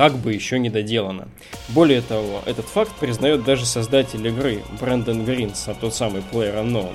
как 0.00 0.14
бы 0.14 0.32
еще 0.32 0.58
не 0.58 0.70
доделана. 0.70 1.28
Более 1.68 2.00
того, 2.00 2.40
этот 2.46 2.64
факт 2.64 2.90
признает 2.98 3.44
даже 3.44 3.66
создатель 3.66 4.26
игры 4.26 4.62
Брэндон 4.80 5.26
Гринс, 5.26 5.68
а 5.68 5.74
тот 5.74 5.94
самый 5.94 6.22
PlayerUnknown. 6.32 6.94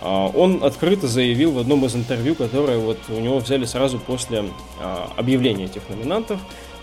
А, 0.00 0.26
он 0.26 0.64
открыто 0.64 1.06
заявил 1.06 1.52
в 1.52 1.60
одном 1.60 1.84
из 1.84 1.94
интервью, 1.94 2.34
которое 2.34 2.78
вот 2.78 2.98
у 3.08 3.20
него 3.20 3.38
взяли 3.38 3.66
сразу 3.66 4.00
после 4.00 4.46
а, 4.80 5.12
объявления 5.16 5.66
этих 5.66 5.88
номинантов, 5.88 6.40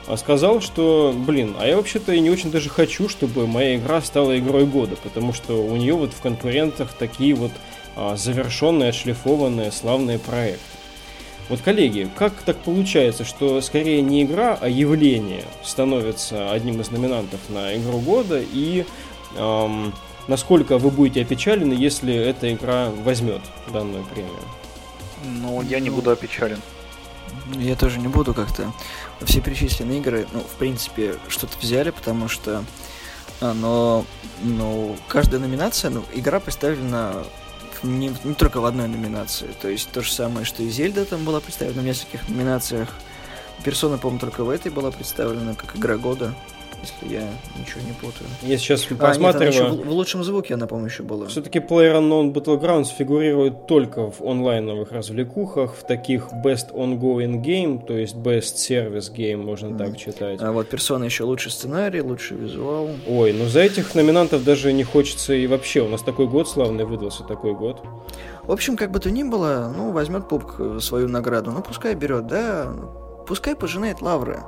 а, 0.08 0.16
сказал, 0.16 0.62
что, 0.62 1.14
блин, 1.14 1.54
а 1.60 1.68
я 1.68 1.76
вообще-то 1.76 2.14
и 2.14 2.22
не 2.22 2.30
очень 2.30 2.50
даже 2.50 2.70
хочу, 2.70 3.10
чтобы 3.10 3.46
моя 3.46 3.76
игра 3.76 4.02
стала 4.02 4.40
игрой 4.40 4.66
года, 4.66 4.96
потому 5.04 5.34
что 5.34 5.62
у 5.62 5.76
нее 5.76 5.96
вот 5.96 6.14
в 6.14 6.22
конкурентах 6.22 6.94
такие 6.94 7.36
вот 7.36 7.52
завершенные, 8.16 8.92
отшлифованные, 8.92 9.74
славные 9.74 10.18
проекты. 10.18 10.77
Вот, 11.50 11.62
коллеги, 11.62 12.10
как 12.18 12.34
так 12.42 12.58
получается, 12.58 13.24
что 13.24 13.62
скорее 13.62 14.02
не 14.02 14.24
игра, 14.24 14.58
а 14.60 14.68
явление 14.68 15.46
становится 15.64 16.52
одним 16.52 16.82
из 16.82 16.92
номинантов 16.92 17.40
на 17.50 17.76
игру 17.78 18.00
года, 18.00 18.42
и 18.42 18.86
эм, 19.36 19.94
насколько 20.28 20.78
вы 20.78 20.92
будете 20.92 21.22
опечалены, 21.22 21.74
если 21.74 22.14
эта 22.14 22.54
игра 22.54 22.90
возьмет 22.90 23.42
данную 23.72 24.04
премию? 24.04 24.44
Ну, 25.24 25.62
я 25.62 25.80
не 25.80 25.90
буду 25.90 26.12
опечален. 26.12 26.62
Я 27.54 27.76
тоже 27.76 28.00
не 28.00 28.10
буду 28.10 28.34
как-то. 28.34 28.74
Все 29.22 29.40
перечисленные 29.40 30.00
игры, 30.00 30.28
ну, 30.34 30.42
в 30.42 30.56
принципе, 30.58 31.16
что-то 31.30 31.58
взяли, 31.60 31.92
потому 31.92 32.28
что 32.28 32.64
но, 33.42 34.06
ну, 34.42 34.98
каждая 35.08 35.40
номинация, 35.40 35.92
ну, 35.92 36.04
игра 36.14 36.40
представлена 36.40 37.24
не, 37.84 38.12
не 38.24 38.34
только 38.34 38.60
в 38.60 38.66
одной 38.66 38.88
номинации. 38.88 39.50
То 39.62 39.68
есть 39.68 39.90
то 39.92 40.02
же 40.02 40.12
самое, 40.12 40.46
что 40.46 40.64
и 40.64 40.70
Зельда 40.70 41.06
там 41.06 41.24
была 41.24 41.40
представлена 41.40 41.82
в 41.82 41.86
нескольких 41.86 42.28
номинациях. 42.30 42.90
Персона, 43.64 43.98
по-моему, 43.98 44.20
только 44.20 44.44
в 44.44 44.50
этой 44.50 44.72
была 44.72 44.92
представлена 44.92 45.56
как 45.56 45.76
игра 45.76 45.98
года 45.98 46.34
если 46.82 47.14
я 47.14 47.28
ничего 47.58 47.82
не 47.82 47.94
путаю. 47.94 48.30
Я 48.42 48.58
сейчас 48.58 48.84
посматриваю. 48.86 49.68
А, 49.68 49.70
нет, 49.70 49.86
в, 49.86 49.90
в 49.90 49.92
лучшем 49.92 50.24
звуке 50.24 50.54
она, 50.54 50.68
по-моему, 50.68 50.90
еще 50.90 51.04
была. 51.04 51.28
Все-таки 51.28 51.60
PlayerUnknown 51.60 52.34
Battlegrounds 52.34 52.90
фигурирует 52.98 53.68
только 53.68 54.12
в 54.12 54.22
онлайновых 54.22 54.92
развлекухах, 54.92 55.76
в 55.76 55.84
таких 55.86 56.30
Best 56.46 56.74
Ongoing 56.74 57.42
Game, 57.44 57.86
то 57.86 57.98
есть 57.98 58.16
Best 58.16 58.56
Service 58.56 59.14
Game, 59.14 59.38
можно 59.38 59.68
mm. 59.68 59.78
так 59.78 59.98
читать. 59.98 60.40
А 60.42 60.52
вот 60.52 60.70
персона 60.70 61.06
еще 61.06 61.24
лучший 61.24 61.52
сценарий, 61.52 62.02
лучший 62.02 62.38
визуал. 62.38 62.90
Ой, 63.08 63.34
ну 63.34 63.46
за 63.46 63.62
этих 63.62 63.96
номинантов 63.96 64.44
даже 64.44 64.72
не 64.74 64.84
хочется 64.84 65.34
и 65.34 65.48
вообще. 65.48 65.82
У 65.82 65.90
нас 65.90 66.02
такой 66.02 66.28
год 66.28 66.48
славный 66.48 66.86
выдался, 66.86 67.24
такой 67.24 67.54
год. 67.54 67.82
В 68.44 68.52
общем, 68.52 68.78
как 68.78 68.92
бы 68.92 69.00
то 69.00 69.12
ни 69.12 69.24
было, 69.24 69.74
ну, 69.76 69.92
возьмет 69.92 70.30
пупк 70.30 70.82
свою 70.82 71.10
награду. 71.10 71.52
Ну, 71.52 71.62
пускай 71.62 71.96
берет, 71.96 72.28
да, 72.28 72.68
пускай 73.28 73.56
пожинает 73.56 74.02
лавры 74.02 74.40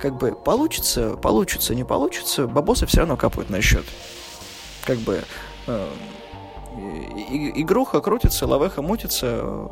как 0.00 0.16
бы 0.16 0.32
получится, 0.32 1.16
получится, 1.16 1.74
не 1.74 1.84
получится, 1.84 2.46
бабосы 2.46 2.86
все 2.86 3.00
равно 3.00 3.16
капают 3.16 3.50
на 3.50 3.60
счет. 3.60 3.84
Как 4.84 4.98
бы 4.98 5.22
э, 5.66 5.88
и, 7.30 7.62
игруха 7.62 8.00
крутится, 8.00 8.46
лавеха 8.46 8.82
мутится, 8.82 9.68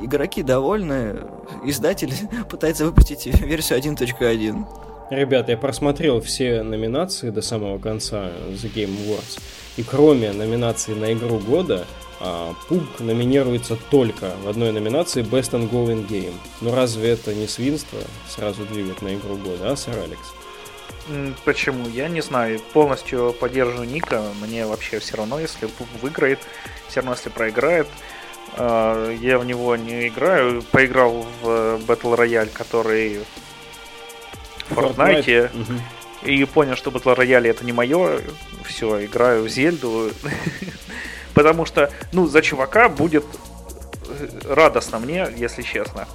игроки 0.00 0.42
довольны, 0.42 1.20
издатель 1.64 2.12
пытается 2.50 2.84
выпустить 2.84 3.26
версию 3.26 3.78
1.1. 3.78 4.66
Ребята, 5.10 5.52
я 5.52 5.58
просмотрел 5.58 6.20
все 6.22 6.62
номинации 6.62 7.30
до 7.30 7.42
самого 7.42 7.78
конца 7.78 8.30
The 8.48 8.72
Game 8.72 8.96
Awards. 9.06 9.40
И 9.76 9.82
кроме 9.82 10.32
номинации 10.32 10.94
на 10.94 11.12
игру 11.12 11.38
года, 11.38 11.86
а, 12.24 12.54
PUBG 12.68 13.02
номинируется 13.02 13.76
только 13.90 14.32
в 14.44 14.48
одной 14.48 14.70
номинации 14.70 15.24
Best 15.24 15.50
Ongoing 15.50 16.06
Game. 16.06 16.34
Ну 16.60 16.72
разве 16.72 17.10
это 17.10 17.34
не 17.34 17.48
свинство 17.48 17.98
сразу 18.28 18.64
двигать 18.64 19.02
на 19.02 19.14
игру 19.16 19.36
года, 19.36 19.72
а, 19.72 19.76
сэр 19.76 19.98
Алекс? 19.98 20.32
Почему? 21.44 21.88
Я 21.88 22.08
не 22.08 22.20
знаю. 22.20 22.60
Полностью 22.72 23.32
поддерживаю 23.32 23.88
Ника. 23.88 24.22
Мне 24.40 24.66
вообще 24.66 25.00
все 25.00 25.16
равно, 25.16 25.40
если 25.40 25.66
PUBG 25.66 26.00
выиграет, 26.00 26.38
все 26.88 27.00
равно, 27.00 27.12
если 27.12 27.28
проиграет. 27.28 27.88
А, 28.56 29.10
я 29.10 29.38
в 29.40 29.44
него 29.44 29.74
не 29.74 30.06
играю. 30.06 30.62
Поиграл 30.62 31.26
в 31.42 31.46
Battle 31.86 32.16
Royale, 32.16 32.50
который 32.52 33.18
Fortnite, 34.70 35.24
Fortnite. 35.26 35.80
и 36.22 36.44
понял, 36.44 36.76
что 36.76 36.92
Battle 36.92 37.16
Royale 37.16 37.48
это 37.48 37.64
не 37.64 37.72
мое, 37.72 38.20
все, 38.64 39.04
играю 39.04 39.42
в 39.42 39.48
Зельду. 39.48 40.12
Потому 41.34 41.64
что, 41.66 41.90
ну, 42.12 42.26
за 42.26 42.42
чувака 42.42 42.88
будет 42.88 43.24
э, 44.08 44.28
радостно 44.48 44.98
мне, 44.98 45.28
если 45.36 45.62
честно. 45.62 46.06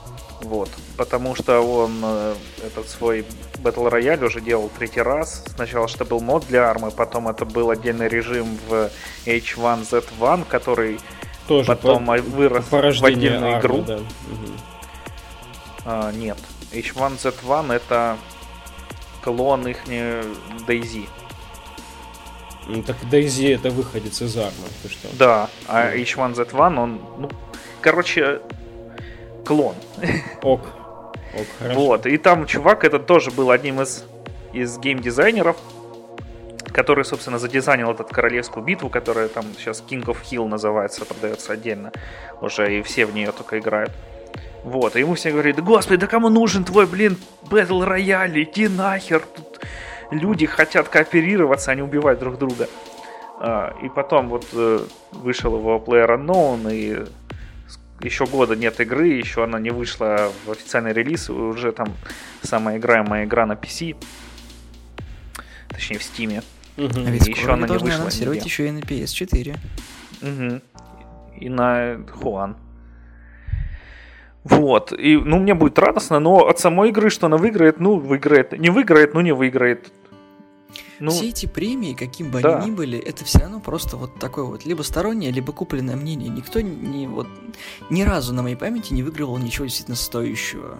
Вот. 0.41 0.69
Потому 0.95 1.36
что 1.36 1.62
он 1.62 1.99
э, 2.03 2.36
этот 2.65 2.88
свой 2.89 3.25
Battle 3.56 3.91
Royale 3.91 4.25
уже 4.25 4.41
делал 4.41 4.69
третий 4.77 5.01
раз. 5.01 5.43
Сначала 5.56 5.88
что 5.88 6.06
был 6.06 6.19
мод 6.19 6.45
для 6.47 6.69
армы, 6.69 6.91
потом 6.91 7.27
это 7.27 7.45
был 7.45 7.69
отдельный 7.69 8.08
режим 8.08 8.58
в 8.67 8.89
H1Z1, 9.25 10.45
который 10.47 10.99
Тоже 11.47 11.67
потом 11.67 12.06
по, 12.06 12.17
вырос 12.17 12.65
в 12.71 13.06
отдельную 13.06 13.56
армы, 13.56 13.60
игру. 13.60 13.82
Да. 13.82 13.95
Угу. 13.95 14.03
А, 15.86 16.12
нет. 16.12 16.38
H1Z1 16.71 17.73
это 17.73 18.17
клон 19.23 19.67
их 19.67 19.86
Daisy. 19.88 21.08
Ну, 22.67 22.84
так 22.84 22.97
Daisy 23.10 23.56
это 23.56 23.69
выходец 23.69 24.21
из 24.21 24.38
армы, 24.38 24.67
ты 24.84 24.89
что? 24.89 25.08
Да, 25.17 25.49
а 25.67 25.95
H1Z1 25.95 26.80
он, 26.80 27.01
ну, 27.17 27.30
короче, 27.80 28.41
клон. 29.45 29.75
Ок. 30.41 30.62
Ок, 31.34 31.47
хорошо. 31.60 31.80
Вот, 31.80 32.06
и 32.06 32.17
там 32.17 32.45
чувак 32.45 32.84
этот 32.84 33.06
тоже 33.06 33.32
был 33.32 33.51
одним 33.51 33.82
из, 33.82 34.03
из 34.51 34.77
геймдизайнеров, 34.80 35.56
который, 36.73 37.06
собственно, 37.06 37.39
задизайнил 37.39 37.91
этот 37.91 38.10
королевскую 38.10 38.65
битву, 38.65 38.89
которая 38.89 39.30
там 39.30 39.45
сейчас 39.58 39.82
King 39.89 40.03
of 40.03 40.17
Hill 40.30 40.45
называется, 40.47 41.06
продается 41.06 41.53
отдельно 41.53 41.93
уже, 42.41 42.80
и 42.80 42.82
все 42.82 43.06
в 43.06 43.13
нее 43.13 43.32
только 43.32 43.60
играют. 43.60 43.91
Вот, 44.63 44.97
и 44.97 44.99
ему 44.99 45.13
все 45.15 45.32
говорят, 45.32 45.56
да 45.56 45.62
господи, 45.62 46.01
да 46.01 46.08
кому 46.08 46.27
нужен 46.27 46.65
твой, 46.65 46.86
блин, 46.86 47.17
Battle 47.43 47.88
Royale, 47.88 48.43
иди 48.43 48.67
нахер, 48.67 49.21
тут 49.21 49.62
люди 50.11 50.45
хотят 50.45 50.89
кооперироваться, 50.89 51.71
а 51.71 51.75
не 51.75 51.81
убивать 51.81 52.19
друг 52.19 52.37
друга. 52.37 52.67
А, 53.39 53.75
и 53.83 53.89
потом 53.89 54.29
вот 54.29 54.45
э, 54.53 54.79
вышел 55.11 55.55
его 55.55 55.83
Player 55.85 56.17
Unknown, 56.17 56.73
и 56.73 57.05
еще 58.01 58.25
года 58.25 58.55
нет 58.55 58.79
игры, 58.79 59.07
еще 59.07 59.43
она 59.43 59.59
не 59.59 59.69
вышла 59.69 60.31
в 60.45 60.51
официальный 60.51 60.93
релиз, 60.93 61.29
и 61.29 61.33
уже 61.33 61.71
там 61.71 61.93
самая 62.41 62.77
играемая 62.77 63.25
игра 63.25 63.45
на 63.45 63.53
PC, 63.53 63.95
точнее 65.69 65.99
в 65.99 66.01
Steam. 66.01 66.43
Угу. 66.77 66.93
А 66.95 67.09
ведь 67.09 67.27
еще 67.27 67.51
она 67.51 67.67
не 67.67 67.77
вышла. 67.77 68.01
анонсировать 68.01 68.37
нигде. 68.37 68.49
еще 68.49 68.67
и 68.67 68.71
на 68.71 68.79
PS4. 68.79 69.57
Угу. 70.21 70.61
И 71.39 71.49
на 71.49 71.99
Хуан. 72.11 72.55
Вот. 74.49 74.93
И, 74.93 75.17
ну, 75.17 75.39
мне 75.39 75.53
будет 75.53 75.77
радостно, 75.79 76.19
но 76.19 76.47
от 76.47 76.60
самой 76.60 76.89
игры, 76.89 77.10
что 77.10 77.27
она 77.27 77.38
выиграет, 77.38 77.79
ну, 77.79 77.99
выиграет. 77.99 78.57
Не 78.57 78.69
выиграет, 78.69 79.13
ну, 79.13 79.21
не 79.21 79.33
выиграет. 79.33 79.91
Ну, 80.99 81.12
Все 81.12 81.29
эти 81.29 81.45
премии, 81.45 81.93
каким 81.93 82.31
бы 82.31 82.41
да. 82.41 82.57
они 82.57 82.71
ни 82.71 82.75
были, 82.75 82.97
это 82.97 83.23
все 83.23 83.39
равно 83.39 83.60
просто 83.60 83.97
вот 83.97 84.19
такое 84.19 84.45
вот 84.45 84.65
либо 84.65 84.81
стороннее, 84.81 85.31
либо 85.31 85.53
купленное 85.53 85.95
мнение. 85.95 86.29
Никто 86.29 86.60
не 86.62 87.07
вот 87.07 87.27
ни 87.89 88.01
разу 88.01 88.33
на 88.33 88.41
моей 88.41 88.55
памяти 88.55 88.93
не 88.93 89.03
выигрывал 89.03 89.38
ничего 89.38 89.65
действительно 89.65 89.95
стоящего. 89.95 90.79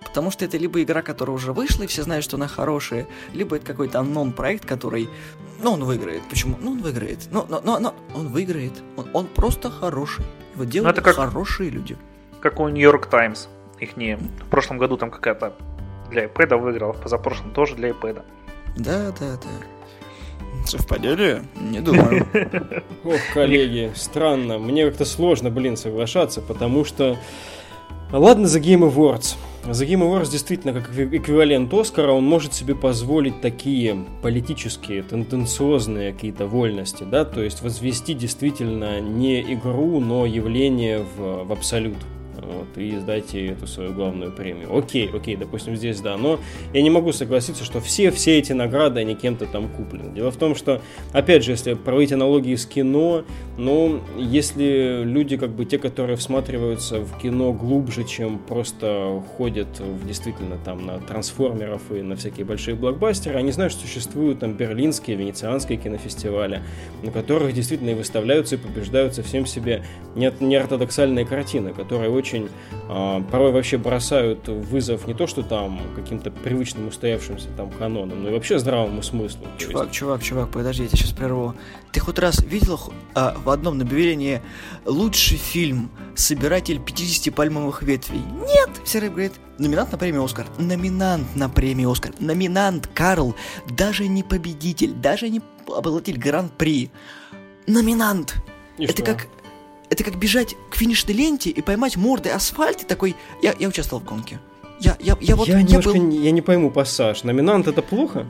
Потому 0.00 0.30
что 0.30 0.44
это 0.44 0.56
либо 0.56 0.82
игра, 0.82 1.02
которая 1.02 1.36
уже 1.36 1.52
вышла, 1.52 1.84
и 1.84 1.86
все 1.86 2.02
знают, 2.02 2.24
что 2.24 2.36
она 2.36 2.48
хорошая, 2.48 3.06
либо 3.32 3.56
это 3.56 3.66
какой-то 3.66 4.00
аннон 4.00 4.32
проект, 4.32 4.64
который, 4.64 5.08
ну, 5.62 5.72
он 5.72 5.84
выиграет. 5.84 6.22
Почему? 6.28 6.56
Ну, 6.60 6.72
он 6.72 6.82
выиграет. 6.82 7.28
Но, 7.30 7.46
но, 7.48 7.60
но, 7.62 7.78
но 7.78 7.94
он 8.14 8.28
выиграет. 8.28 8.72
Он, 8.96 9.06
он 9.12 9.26
просто 9.26 9.70
хороший. 9.70 10.24
Его 10.54 10.64
делают 10.64 10.98
это 10.98 11.04
как, 11.04 11.16
хорошие 11.16 11.70
люди. 11.70 11.96
Как 12.42 12.58
у 12.58 12.68
Нью-Йорк 12.68 13.06
Таймс. 13.06 13.46
Их 13.78 13.96
не... 13.96 14.16
В 14.16 14.48
прошлом 14.50 14.78
году 14.78 14.96
там 14.96 15.10
какая-то 15.10 15.54
для 16.10 16.24
iPad 16.24 16.56
выиграла, 16.56 16.92
в 16.92 17.00
позапрошлом 17.00 17.52
тоже 17.52 17.76
для 17.76 17.90
iPad. 17.90 18.22
Да, 18.76 19.12
да, 19.18 19.36
да. 19.36 20.66
Совпадение? 20.66 21.42
Не 21.60 21.80
думаю. 21.80 22.26
Ох, 23.04 23.20
коллеги, 23.32 23.92
странно. 23.94 24.58
Мне 24.58 24.86
как-то 24.86 25.04
сложно, 25.04 25.50
блин, 25.50 25.76
соглашаться, 25.76 26.40
потому 26.40 26.84
что... 26.84 27.16
Ладно, 28.10 28.46
за 28.46 28.58
Game 28.58 28.80
Awards. 28.80 29.36
За 29.70 29.84
Game 29.84 30.00
Awards 30.00 30.30
действительно, 30.30 30.72
как 30.72 30.90
эквивалент 30.90 31.72
Оскара, 31.72 32.12
он 32.12 32.24
может 32.24 32.52
себе 32.52 32.74
позволить 32.74 33.40
такие 33.40 34.04
политические, 34.20 35.02
тенденциозные 35.02 36.12
какие-то 36.12 36.46
вольности, 36.46 37.04
да, 37.04 37.24
то 37.24 37.40
есть 37.40 37.62
возвести 37.62 38.12
действительно 38.12 39.00
не 39.00 39.40
игру, 39.54 40.00
но 40.00 40.26
явление 40.26 41.06
в, 41.16 41.44
в 41.44 41.52
абсолют 41.52 41.96
вот, 42.52 42.78
и 42.78 42.96
сдать 42.98 43.34
ей 43.34 43.50
эту 43.50 43.66
свою 43.66 43.92
главную 43.92 44.32
премию. 44.32 44.76
Окей, 44.76 45.10
окей, 45.12 45.36
допустим, 45.36 45.76
здесь 45.76 46.00
да, 46.00 46.16
но 46.16 46.40
я 46.72 46.82
не 46.82 46.90
могу 46.90 47.12
согласиться, 47.12 47.64
что 47.64 47.80
все, 47.80 48.10
все 48.10 48.38
эти 48.38 48.52
награды, 48.52 49.00
они 49.00 49.14
кем-то 49.14 49.46
там 49.46 49.68
куплены. 49.68 50.14
Дело 50.14 50.30
в 50.30 50.36
том, 50.36 50.54
что, 50.54 50.80
опять 51.12 51.44
же, 51.44 51.52
если 51.52 51.74
проводить 51.74 52.12
аналогии 52.12 52.54
с 52.54 52.66
кино, 52.66 53.24
ну, 53.56 54.00
если 54.18 55.02
люди, 55.04 55.36
как 55.36 55.50
бы 55.50 55.64
те, 55.64 55.78
которые 55.78 56.16
всматриваются 56.16 57.00
в 57.00 57.18
кино 57.18 57.52
глубже, 57.52 58.04
чем 58.04 58.38
просто 58.38 59.22
ходят 59.36 59.80
в, 59.80 60.06
действительно 60.06 60.58
там 60.64 60.86
на 60.86 60.98
трансформеров 60.98 61.82
и 61.90 62.02
на 62.02 62.16
всякие 62.16 62.44
большие 62.44 62.74
блокбастеры, 62.74 63.38
они 63.38 63.52
знают, 63.52 63.72
что 63.72 63.86
существуют 63.86 64.40
там 64.40 64.54
берлинские, 64.54 65.16
венецианские 65.16 65.78
кинофестивали, 65.78 66.62
на 67.02 67.10
которых 67.10 67.52
действительно 67.52 67.90
и 67.90 67.94
выставляются 67.94 68.56
и 68.56 68.58
побеждаются 68.58 69.22
всем 69.22 69.46
себе 69.46 69.84
неортодоксальные 70.14 71.26
картины, 71.26 71.72
которые 71.72 72.10
очень 72.10 72.41
очень 72.44 72.54
э, 72.88 73.30
порой 73.30 73.52
вообще 73.52 73.78
бросают 73.78 74.48
вызов 74.48 75.06
не 75.06 75.14
то, 75.14 75.26
что 75.26 75.42
там 75.42 75.80
каким-то 75.94 76.30
привычным 76.30 76.88
устоявшимся 76.88 77.48
там 77.56 77.70
канонам, 77.70 78.22
но 78.22 78.30
и 78.30 78.32
вообще 78.32 78.58
здравому 78.58 79.02
смыслу. 79.02 79.46
Чувак, 79.58 79.86
есть... 79.86 79.98
чувак, 79.98 80.22
чувак, 80.22 80.50
подожди, 80.50 80.82
я 80.82 80.88
тебя 80.88 80.98
сейчас 80.98 81.12
прерву. 81.12 81.54
Ты 81.92 82.00
хоть 82.00 82.18
раз 82.18 82.42
видел 82.42 82.80
а, 83.14 83.36
в 83.44 83.50
одном 83.50 83.80
объявлении 83.80 84.42
лучший 84.84 85.36
фильм 85.36 85.90
«Собиратель 86.14 86.80
50 86.80 87.34
пальмовых 87.34 87.82
ветвей»? 87.82 88.22
Нет! 88.46 88.70
Все 88.84 89.00
говорит, 89.00 89.32
номинант 89.58 89.92
на 89.92 89.98
премию 89.98 90.24
«Оскар». 90.24 90.46
Номинант 90.58 91.36
на 91.36 91.48
премию 91.48 91.90
«Оскар». 91.90 92.12
Номинант, 92.18 92.88
Карл. 92.94 93.34
Даже 93.68 94.08
не 94.08 94.22
победитель, 94.22 94.92
даже 94.92 95.28
не 95.28 95.42
обладатель 95.66 96.18
гран-при. 96.18 96.90
Номинант. 97.66 98.36
И 98.78 98.84
Это 98.84 98.94
что? 98.94 99.04
как 99.04 99.28
это 99.92 100.04
как 100.04 100.16
бежать 100.16 100.56
к 100.70 100.76
финишной 100.76 101.14
ленте 101.14 101.50
и 101.50 101.60
поймать 101.60 101.96
мордой 101.98 102.32
асфальт 102.32 102.82
и 102.82 102.86
такой, 102.86 103.14
я, 103.42 103.54
я 103.58 103.68
участвовал 103.68 104.02
в 104.02 104.06
гонке. 104.06 104.40
Я, 104.80 104.96
я, 104.98 105.18
я 105.20 105.36
вот... 105.36 105.46
Я, 105.46 105.58
я 105.58 105.62
немножко 105.62 105.92
был... 105.92 106.02
не, 106.02 106.18
я 106.24 106.30
не 106.30 106.40
пойму 106.40 106.70
пассаж. 106.70 107.24
Номинант 107.24 107.68
это 107.68 107.82
плохо? 107.82 108.26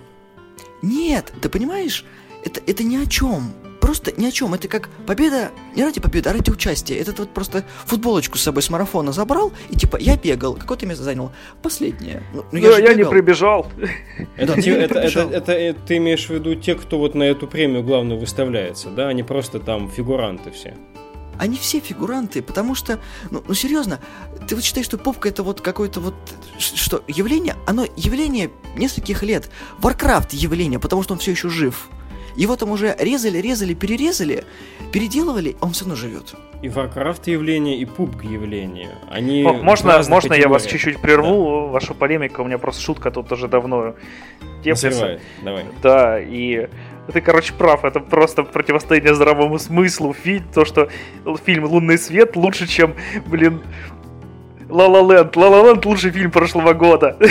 Нет, 0.83 1.33
ты 1.41 1.49
понимаешь, 1.49 2.05
это, 2.45 2.61
это 2.67 2.83
ни 2.83 2.97
о 2.97 3.07
чем. 3.07 3.53
Просто 3.81 4.13
ни 4.17 4.27
о 4.27 4.33
чем. 4.33 4.55
Это 4.55 4.67
как 4.67 4.89
победа, 5.07 5.53
не 5.77 5.85
ради 5.85 6.01
победы, 6.01 6.31
а 6.31 6.33
ради 6.33 6.51
участия. 6.51 6.97
Это 6.97 7.13
вот 7.17 7.31
просто 7.31 7.65
футболочку 7.87 8.39
с 8.39 8.43
собой 8.43 8.63
с 8.63 8.69
марафона 8.69 9.13
забрал, 9.13 9.53
и 9.71 9.77
типа 9.77 9.99
я 9.99 10.17
бегал. 10.17 10.55
Какое 10.55 10.77
ты 10.77 10.87
место 10.87 11.05
занял? 11.05 11.31
Последнее. 11.63 12.25
Ну, 12.35 12.45
ну, 12.51 12.59
я, 12.59 12.79
я 12.79 12.95
не 12.95 13.05
прибежал. 13.05 13.69
Это, 14.37 14.55
это, 14.55 14.71
это, 14.71 14.99
это, 14.99 15.21
это, 15.21 15.53
это 15.53 15.81
ты 15.87 15.97
имеешь 15.99 16.27
в 16.27 16.31
виду 16.31 16.57
те, 16.57 16.75
кто 16.75 16.99
вот 16.99 17.15
на 17.15 17.23
эту 17.23 17.47
премию 17.47 17.85
главную 17.85 18.19
выставляется, 18.19 18.91
да? 18.91 19.09
Они 19.09 19.23
просто 19.23 19.61
там 19.61 19.89
фигуранты 19.89 20.51
все 20.51 20.75
они 21.39 21.57
все 21.57 21.81
фигуранты, 21.81 22.43
потому 22.43 22.75
что, 22.75 22.99
ну, 23.31 23.43
ну 23.47 23.55
серьезно, 23.55 24.01
ты 24.49 24.55
вот 24.55 24.65
считаешь, 24.65 24.87
что 24.87 24.99
попка 24.99 25.29
это 25.29 25.43
вот 25.43 25.61
какое-то 25.61 26.01
вот, 26.01 26.15
что 26.59 27.03
явление, 27.09 27.57
оно 27.67 27.87
явление 27.97 28.51
нескольких 28.77 29.23
лет. 29.23 29.51
Warcraft 29.81 30.29
явление, 30.33 30.79
потому 30.79 31.03
что 31.03 31.15
он 31.15 31.21
все 31.21 31.33
еще 31.33 31.49
жив. 31.49 31.89
Его 32.37 32.57
там 32.57 32.71
уже 32.71 32.97
резали, 32.99 33.39
резали, 33.39 33.75
перерезали, 33.75 34.45
переделывали, 34.91 35.57
а 35.61 35.67
он 35.67 35.73
все 35.73 35.85
равно 35.85 35.97
живет. 35.97 36.35
И 36.63 36.69
Warcraft 36.69 37.31
явление, 37.31 37.77
и 37.77 37.85
PUBG 37.85 38.33
явление. 38.33 38.91
Они 39.11 39.45
О, 39.45 39.53
можно, 39.53 40.03
можно 40.09 40.33
я 40.35 40.49
вас 40.49 40.65
чуть-чуть 40.65 41.01
прерву, 41.01 41.67
да. 41.67 41.73
вашу 41.73 41.95
полемику, 41.95 42.43
у 42.43 42.45
меня 42.45 42.59
просто 42.59 42.81
шутка 42.81 43.11
тут 43.11 43.31
уже 43.33 43.49
давно. 43.49 43.95
Давай. 45.43 45.65
Да, 45.83 46.21
и 46.21 46.69
ты, 47.13 47.21
короче, 47.21 47.53
прав, 47.55 47.85
это 47.85 48.01
просто 48.01 48.45
противостояние 48.45 49.15
здравому 49.15 49.59
смыслу. 49.59 50.15
Фильм, 50.15 50.45
то, 50.55 50.65
что 50.65 50.89
фильм 51.45 51.65
«Лунный 51.65 51.99
свет» 51.99 52.37
лучше, 52.37 52.67
чем, 52.67 52.95
блин, 53.27 53.63
Ла 54.73 54.87
Ла 54.87 55.01
Ленд. 55.01 55.37
Ла 55.37 55.49
Ла 55.49 55.69
Ленд 55.69 55.85
лучший 55.85 56.11
фильм 56.11 56.31
прошлого 56.31 56.73
года. 56.73 57.17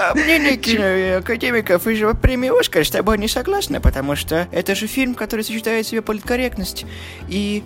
А 0.00 0.14
мнение 0.14 0.56
киноакадемиков 0.56 1.84
и 1.88 1.94
же 1.94 2.14
премии 2.14 2.56
Оскар 2.56 2.84
с 2.84 2.90
тобой 2.90 3.18
не 3.18 3.26
согласны, 3.26 3.80
потому 3.80 4.14
что 4.14 4.46
это 4.52 4.76
же 4.76 4.86
фильм, 4.86 5.14
который 5.16 5.44
сочетает 5.44 5.86
в 5.86 5.88
себе 5.88 6.02
политкорректность 6.02 6.86
и 7.28 7.64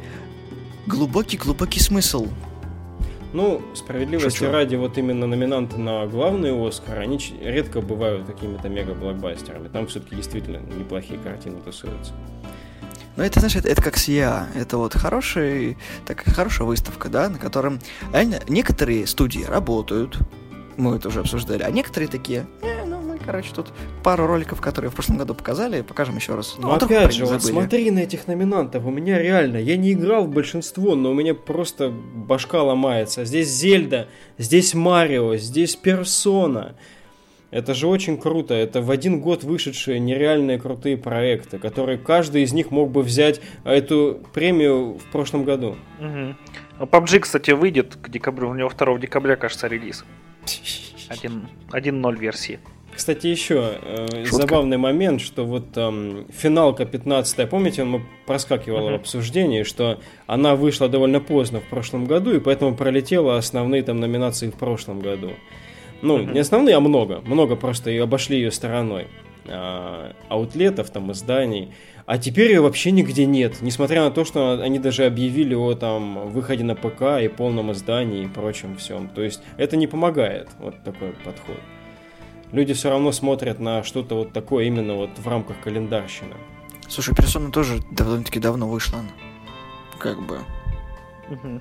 глубокий-глубокий 0.86 1.80
смысл. 1.80 2.28
Ну, 3.32 3.62
справедливости 3.74 4.40
Шучу. 4.40 4.52
ради, 4.52 4.76
вот 4.76 4.98
именно 4.98 5.26
номинанты 5.26 5.78
на 5.78 6.06
главный 6.06 6.52
Оскар, 6.52 6.98
они 6.98 7.18
редко 7.40 7.80
бывают 7.80 8.26
какими-то 8.26 8.68
мега-блокбастерами. 8.68 9.68
Там 9.68 9.86
все-таки 9.86 10.16
действительно 10.16 10.58
неплохие 10.58 11.18
картины 11.18 11.60
тусуются. 11.62 12.12
Ну, 13.16 13.22
это, 13.22 13.40
знаешь, 13.40 13.56
это, 13.56 13.68
это 13.68 13.82
как 13.82 13.96
СИА. 13.96 14.48
Это 14.54 14.78
вот 14.78 14.94
хороший, 14.94 15.76
так, 16.06 16.22
хорошая 16.24 16.66
выставка, 16.66 17.08
да, 17.08 17.28
на 17.28 17.38
котором 17.38 17.78
реально 18.12 18.40
некоторые 18.48 19.06
студии 19.06 19.44
работают, 19.44 20.18
мы 20.76 20.96
это 20.96 21.08
уже 21.08 21.20
обсуждали. 21.20 21.62
А 21.62 21.70
некоторые 21.70 22.08
такие, 22.08 22.46
э, 22.62 22.84
короче, 23.22 23.52
тут 23.54 23.72
пару 24.02 24.26
роликов, 24.26 24.60
которые 24.60 24.90
в 24.90 24.94
прошлом 24.94 25.18
году 25.18 25.34
показали, 25.34 25.82
покажем 25.82 26.16
еще 26.16 26.34
раз. 26.34 26.56
Ну, 26.58 26.70
опять 26.70 27.12
же, 27.12 27.26
вот 27.26 27.42
смотри 27.42 27.90
на 27.90 28.00
этих 28.00 28.26
номинантов. 28.26 28.84
У 28.84 28.90
меня 28.90 29.20
реально, 29.20 29.56
я 29.56 29.76
не 29.76 29.92
играл 29.92 30.24
в 30.24 30.30
большинство, 30.30 30.94
но 30.94 31.10
у 31.10 31.14
меня 31.14 31.34
просто 31.34 31.90
башка 31.90 32.62
ломается. 32.62 33.24
Здесь 33.24 33.48
Зельда, 33.48 34.08
здесь 34.38 34.74
Марио, 34.74 35.36
здесь 35.36 35.76
Персона. 35.76 36.74
Это 37.52 37.74
же 37.74 37.86
очень 37.86 38.16
круто. 38.16 38.54
Это 38.54 38.80
в 38.80 38.90
один 38.90 39.20
год 39.20 39.44
вышедшие 39.44 40.00
нереальные 40.00 40.58
крутые 40.58 40.96
проекты, 40.96 41.58
которые 41.58 41.98
каждый 41.98 42.44
из 42.44 42.54
них 42.54 42.70
мог 42.70 42.90
бы 42.90 43.02
взять 43.02 43.42
эту 43.64 44.22
премию 44.32 44.94
в 44.94 45.04
прошлом 45.12 45.44
году. 45.44 45.76
Угу. 46.00 46.86
PUBG, 46.86 47.20
кстати, 47.20 47.50
выйдет 47.50 47.96
к 47.96 48.08
декабрю. 48.08 48.48
У 48.48 48.54
него 48.54 48.70
2 48.70 48.98
декабря, 48.98 49.36
кажется, 49.36 49.68
релиз. 49.68 50.04
1.0 51.08 52.18
версии. 52.18 52.58
Кстати, 52.94 53.26
еще 53.26 53.78
э, 53.82 54.24
забавный 54.30 54.76
момент, 54.76 55.20
что 55.20 55.44
вот 55.44 55.68
э, 55.76 56.24
финалка 56.30 56.84
15 56.84 57.48
помните, 57.48 57.84
мы 57.84 58.02
проскакивала 58.26 58.90
uh-huh. 58.90 58.92
в 58.92 59.00
обсуждении, 59.00 59.62
что 59.62 59.98
она 60.26 60.56
вышла 60.56 60.88
довольно 60.88 61.20
поздно 61.20 61.60
в 61.60 61.64
прошлом 61.64 62.04
году, 62.04 62.34
и 62.34 62.40
поэтому 62.40 62.74
пролетела 62.74 63.38
основные 63.38 63.82
там 63.82 63.98
номинации 63.98 64.50
в 64.50 64.54
прошлом 64.54 65.00
году. 65.00 65.30
Ну, 66.02 66.18
uh-huh. 66.18 66.32
не 66.32 66.40
основные, 66.40 66.76
а 66.76 66.80
много. 66.80 67.22
Много 67.24 67.56
просто 67.56 67.90
и 67.90 67.96
обошли 67.98 68.36
ее 68.36 68.50
стороной. 68.50 69.06
А, 69.46 70.12
аутлетов, 70.28 70.90
там, 70.90 71.10
изданий. 71.12 71.72
А 72.06 72.18
теперь 72.18 72.50
ее 72.50 72.60
вообще 72.60 72.90
нигде 72.90 73.26
нет. 73.26 73.60
Несмотря 73.60 74.02
на 74.04 74.10
то, 74.10 74.24
что 74.24 74.60
они 74.60 74.78
даже 74.78 75.04
объявили 75.04 75.54
о 75.54 75.74
там 75.74 76.28
выходе 76.28 76.64
на 76.64 76.74
ПК 76.74 77.20
и 77.22 77.28
полном 77.28 77.72
издании 77.72 78.24
и 78.24 78.28
прочем 78.28 78.76
всем. 78.76 79.08
То 79.08 79.22
есть 79.22 79.42
это 79.56 79.76
не 79.76 79.86
помогает, 79.86 80.48
вот 80.58 80.82
такой 80.84 81.14
подход. 81.24 81.56
Люди 82.52 82.74
все 82.74 82.90
равно 82.90 83.12
смотрят 83.12 83.58
на 83.58 83.82
что-то 83.82 84.14
вот 84.14 84.32
такое 84.32 84.66
именно 84.66 84.94
вот 84.94 85.10
в 85.18 85.26
рамках 85.26 85.60
календарщины. 85.60 86.36
Слушай, 86.88 87.14
персона 87.14 87.50
тоже 87.50 87.80
довольно-таки 87.90 88.38
давно 88.38 88.68
вышла. 88.68 89.00
Как 89.98 90.20
бы. 90.22 90.40
Угу. 91.30 91.60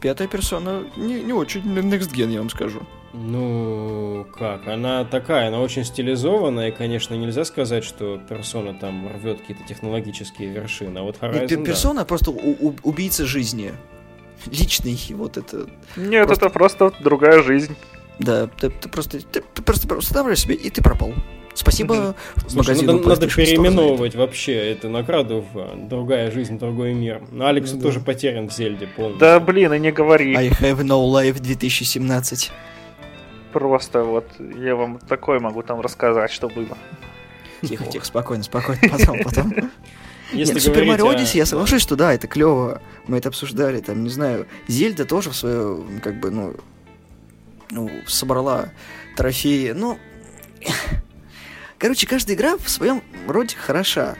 Пятая 0.00 0.28
персона 0.28 0.84
не, 0.96 1.20
не 1.20 1.34
очень 1.34 1.60
next 1.62 2.12
gen, 2.14 2.32
я 2.32 2.38
вам 2.38 2.48
скажу. 2.48 2.80
Ну, 3.12 4.26
как? 4.38 4.66
Она 4.68 5.04
такая, 5.04 5.48
она 5.48 5.60
очень 5.60 5.84
стилизованная, 5.84 6.68
и, 6.68 6.72
конечно, 6.72 7.14
нельзя 7.14 7.44
сказать, 7.44 7.84
что 7.84 8.18
персона 8.18 8.72
там 8.72 9.08
рвет 9.12 9.40
какие-то 9.40 9.64
технологические 9.64 10.50
вершины. 10.50 10.98
А 10.98 11.02
вот 11.02 11.18
Horizon, 11.20 11.56
Нет, 11.56 11.64
персона 11.64 12.00
да. 12.00 12.04
просто 12.06 12.30
у- 12.30 12.74
убийца 12.82 13.26
жизни. 13.26 13.74
Личный, 14.46 14.98
вот 15.10 15.36
это... 15.36 15.68
Нет, 15.96 16.26
просто... 16.26 16.46
это 16.46 16.54
просто 16.54 16.92
другая 17.00 17.42
жизнь. 17.42 17.76
Да, 18.20 18.46
ты, 18.46 18.68
ты 18.68 18.88
просто 18.88 19.18
ты, 19.26 19.40
ты 19.40 19.62
просто 19.62 19.92
устанавливаешь 19.94 20.40
себе, 20.40 20.54
и 20.54 20.68
ты 20.70 20.82
пропал. 20.82 21.12
Спасибо 21.54 22.14
Слушай, 22.46 22.80
надо, 22.82 23.08
надо 23.08 23.26
переименовывать 23.28 24.14
вообще 24.14 24.54
эту 24.72 24.88
награду 24.88 25.44
в 25.52 25.58
а, 25.58 25.74
«Другая 25.76 26.30
жизнь, 26.30 26.58
другой 26.58 26.94
мир». 26.94 27.22
Но 27.32 27.46
Алекс 27.46 27.72
ну, 27.72 27.78
да. 27.78 27.84
тоже 27.84 28.00
потерян 28.00 28.48
в 28.48 28.52
Зельде 28.52 28.86
полностью. 28.86 29.20
Да 29.20 29.40
блин, 29.40 29.72
и 29.74 29.78
не 29.78 29.90
говори. 29.90 30.34
I 30.36 30.48
have 30.48 30.82
no 30.82 31.10
life 31.10 31.40
2017. 31.40 32.52
Просто 33.52 34.04
вот 34.04 34.26
я 34.38 34.76
вам 34.76 34.98
такое 34.98 35.40
могу 35.40 35.62
там 35.62 35.80
рассказать, 35.80 36.30
что 36.30 36.48
было. 36.48 36.78
Тихо, 37.62 37.84
тихо, 37.86 38.06
спокойно, 38.06 38.44
спокойно, 38.44 38.80
потом, 38.88 39.18
потом. 39.24 39.54
Если 40.32 40.54
Нет, 40.54 40.62
Супер 40.62 40.84
Марио 40.84 41.08
Одиссе, 41.08 41.38
я 41.38 41.46
соглашусь, 41.46 41.82
что 41.82 41.96
да, 41.96 42.14
это 42.14 42.28
клево. 42.28 42.80
Мы 43.08 43.18
это 43.18 43.28
обсуждали, 43.28 43.80
там, 43.80 44.04
не 44.04 44.10
знаю, 44.10 44.46
Зельда 44.68 45.04
тоже 45.04 45.30
в 45.30 45.36
свое, 45.36 45.80
как 46.02 46.20
бы, 46.20 46.30
ну, 46.30 46.54
ну, 47.70 47.90
собрала 48.06 48.70
трофеи. 49.16 49.70
Ну, 49.72 49.98
короче, 51.78 52.06
каждая 52.06 52.36
игра 52.36 52.56
в 52.56 52.68
своем 52.68 53.02
роде 53.26 53.56
хороша. 53.56 54.16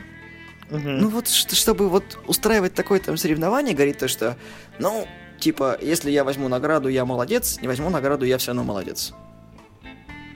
Угу. 0.70 0.78
Ну 0.78 1.08
вот, 1.08 1.28
чтобы 1.28 1.88
вот 1.88 2.18
устраивать 2.26 2.74
такое 2.74 3.00
там 3.00 3.16
соревнование, 3.16 3.74
говорит 3.74 3.98
то, 3.98 4.08
что, 4.08 4.36
ну, 4.78 5.06
типа, 5.38 5.76
если 5.80 6.10
я 6.10 6.22
возьму 6.22 6.48
награду, 6.48 6.88
я 6.88 7.04
молодец, 7.04 7.58
не 7.60 7.68
возьму 7.68 7.90
награду, 7.90 8.24
я 8.24 8.38
все 8.38 8.48
равно 8.48 8.64
молодец. 8.64 9.12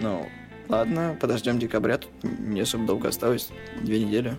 Ну, 0.00 0.28
ладно, 0.68 1.16
подождем 1.20 1.58
декабря, 1.58 1.98
тут 1.98 2.10
не 2.22 2.62
особо 2.62 2.84
долго 2.84 3.08
осталось, 3.08 3.50
две 3.80 4.04
недели. 4.04 4.36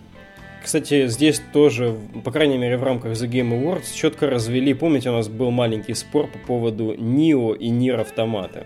Кстати, 0.66 1.06
здесь 1.10 1.40
тоже, 1.54 1.96
по 2.24 2.32
крайней 2.32 2.58
мере, 2.58 2.76
в 2.78 2.84
рамках 2.84 3.12
The 3.12 3.30
Game 3.30 3.52
Awards 3.52 3.96
четко 3.96 4.28
развели, 4.28 4.74
помните, 4.74 5.12
у 5.12 5.14
нас 5.14 5.30
был 5.30 5.52
маленький 5.52 5.94
спор 5.94 6.26
по 6.26 6.40
поводу 6.40 6.96
Нио 6.98 7.54
и 7.54 7.70
Нир 7.70 8.00
Автомата. 8.00 8.66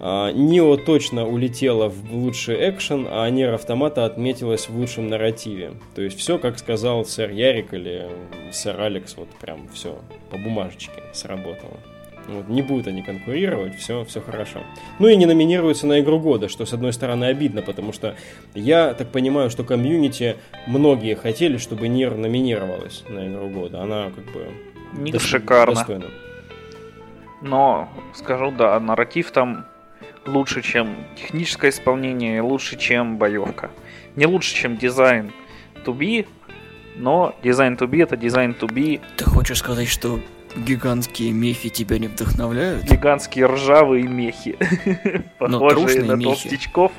Нио 0.00 0.76
точно 0.76 1.24
улетела 1.24 1.88
в 1.88 2.12
лучший 2.12 2.68
экшен, 2.68 3.06
а 3.08 3.30
Нир 3.30 3.54
Автомата 3.54 4.06
отметилась 4.06 4.68
в 4.68 4.76
лучшем 4.76 5.06
нарративе. 5.06 5.74
То 5.94 6.02
есть 6.02 6.18
все, 6.18 6.36
как 6.36 6.58
сказал 6.58 7.04
сэр 7.04 7.30
Ярик 7.30 7.74
или 7.74 8.08
сэр 8.50 8.80
Алекс, 8.80 9.16
вот 9.16 9.28
прям 9.40 9.68
все 9.72 10.00
по 10.30 10.36
бумажечке 10.36 11.00
сработало. 11.12 11.78
Вот, 12.28 12.48
не 12.48 12.60
будут 12.60 12.86
они 12.86 13.02
конкурировать, 13.02 13.76
все, 13.78 14.04
все 14.04 14.20
хорошо. 14.20 14.60
Ну 14.98 15.08
и 15.08 15.16
не 15.16 15.24
номинируются 15.24 15.86
на 15.86 16.00
игру 16.00 16.20
года, 16.20 16.48
что 16.48 16.66
с 16.66 16.74
одной 16.74 16.92
стороны 16.92 17.24
обидно, 17.24 17.62
потому 17.62 17.92
что 17.92 18.16
я 18.54 18.92
так 18.92 19.08
понимаю, 19.08 19.48
что 19.48 19.64
комьюнити 19.64 20.36
многие 20.66 21.14
хотели, 21.14 21.56
чтобы 21.56 21.88
NieR 21.88 22.16
номинировалась 22.16 23.02
на 23.08 23.26
игру 23.26 23.48
года. 23.48 23.82
Она 23.82 24.10
как 24.10 24.24
бы 24.32 24.52
не 24.92 25.10
дос- 25.10 25.20
шикарно. 25.20 25.74
Достойна. 25.74 26.04
Но 27.40 27.88
скажу, 28.14 28.50
да, 28.50 28.78
нарратив 28.78 29.30
там 29.30 29.64
лучше, 30.26 30.60
чем 30.60 30.96
техническое 31.16 31.70
исполнение, 31.70 32.42
лучше, 32.42 32.76
чем 32.76 33.16
боевка. 33.16 33.70
Не 34.16 34.26
лучше, 34.26 34.54
чем 34.54 34.76
дизайн 34.76 35.32
2B, 35.86 36.26
но 36.96 37.34
дизайн 37.42 37.74
2B 37.74 38.02
это 38.02 38.18
дизайн 38.18 38.54
2B. 38.58 39.00
Ты 39.16 39.24
хочешь 39.24 39.58
сказать, 39.58 39.88
что 39.88 40.20
гигантские 40.56 41.32
мехи 41.32 41.68
тебя 41.68 41.98
не 41.98 42.08
вдохновляют? 42.08 42.84
Гигантские 42.84 43.46
ржавые 43.46 44.06
мехи, 44.06 44.58
похожие 45.38 46.04
на 46.04 46.20
толстячков. 46.20 46.92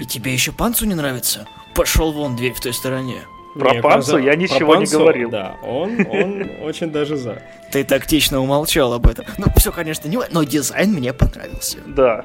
И 0.00 0.06
тебе 0.06 0.32
еще 0.32 0.52
панцу 0.52 0.86
не 0.86 0.94
нравится? 0.94 1.46
Пошел 1.74 2.12
вон, 2.12 2.36
дверь 2.36 2.52
в 2.52 2.60
той 2.60 2.72
стороне. 2.72 3.22
Про 3.58 3.74
не, 3.74 3.82
Панцу 3.82 4.18
я 4.18 4.36
ничего 4.36 4.74
Панцу, 4.74 4.98
не 4.98 5.02
говорил. 5.02 5.30
Да, 5.30 5.56
он, 5.62 6.06
он 6.08 6.50
очень 6.62 6.92
даже 6.92 7.16
за. 7.16 7.42
Ты 7.72 7.82
тактично 7.82 8.40
умолчал 8.40 8.92
об 8.92 9.06
этом. 9.06 9.24
Ну, 9.36 9.46
все, 9.56 9.72
конечно, 9.72 10.08
не 10.08 10.18
но 10.30 10.44
дизайн 10.44 10.92
мне 10.92 11.12
понравился. 11.12 11.78
Да. 11.86 12.24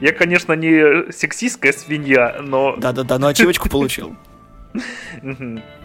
Я, 0.00 0.12
конечно, 0.12 0.52
не 0.52 1.10
сексистская 1.12 1.72
свинья, 1.72 2.36
но... 2.42 2.76
Да-да-да, 2.76 3.18
но 3.18 3.28
ачивочку 3.28 3.68
получил. 3.68 4.16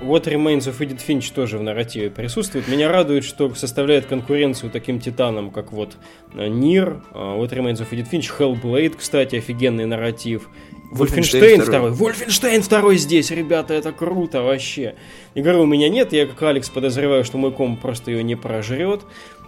What 0.02 0.28
Remains 0.28 0.62
of 0.62 0.80
Edith 0.80 1.02
Finch 1.08 1.32
тоже 1.34 1.58
в 1.58 1.63
нарративе 1.63 2.10
присутствует. 2.10 2.67
Меня 2.67 2.91
радует, 2.91 3.23
что 3.23 3.54
составляет 3.54 4.08
конкуренцию 4.08 4.71
таким 4.71 4.99
титанам, 4.99 5.52
как 5.52 5.71
вот 5.71 5.97
NieR, 6.34 7.04
What 7.13 7.54
Remains 7.54 7.78
of 7.78 7.89
Edith 7.91 8.10
Finch, 8.12 8.32
Hellblade, 8.38 8.95
кстати, 8.97 9.36
офигенный 9.36 9.86
нарратив. 9.86 10.49
Wolfenstein 10.92 11.62
второй. 11.62 11.91
Wolfenstein 11.92 12.63
второй 12.63 12.97
здесь, 12.97 13.30
ребята, 13.30 13.75
это 13.75 13.91
круто 13.91 14.41
вообще. 14.41 14.95
Игры 15.36 15.58
у 15.58 15.67
меня 15.67 15.88
нет, 15.88 16.12
я 16.13 16.25
как 16.25 16.41
Алекс 16.41 16.67
подозреваю, 16.67 17.23
что 17.23 17.38
мой 17.38 17.52
комп 17.52 17.80
просто 17.80 18.10
ее 18.10 18.23
не 18.23 18.36
прожрет. 18.36 19.02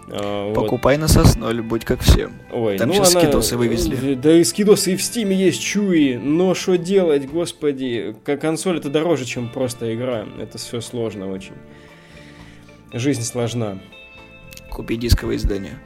А, 0.09 0.53
Покупай 0.53 0.97
вот. 0.97 1.01
на 1.01 1.07
сосноль, 1.07 1.61
будь 1.61 1.85
как 1.85 2.01
все. 2.01 2.29
Ой, 2.51 2.77
Там 2.77 2.89
ну 2.89 2.95
сейчас 2.95 3.15
она... 3.15 3.21
скидосы 3.21 3.57
вывезли. 3.57 4.15
Да 4.15 4.33
и 4.33 4.43
скидосы 4.43 4.93
и 4.93 4.95
в 4.95 5.01
Steam 5.01 5.29
е 5.29 5.35
есть 5.35 5.61
чуи, 5.61 6.15
но 6.15 6.53
что 6.53 6.77
делать, 6.77 7.29
господи. 7.29 8.15
Консоль 8.23 8.77
это 8.77 8.89
дороже, 8.89 9.25
чем 9.25 9.49
просто 9.49 9.93
игра. 9.95 10.25
Это 10.39 10.57
все 10.57 10.81
сложно 10.81 11.31
очень. 11.31 11.53
Жизнь 12.91 13.23
сложна. 13.23 13.79
Купи 14.69 14.97
дисковое 14.97 15.37
издание. 15.37 15.79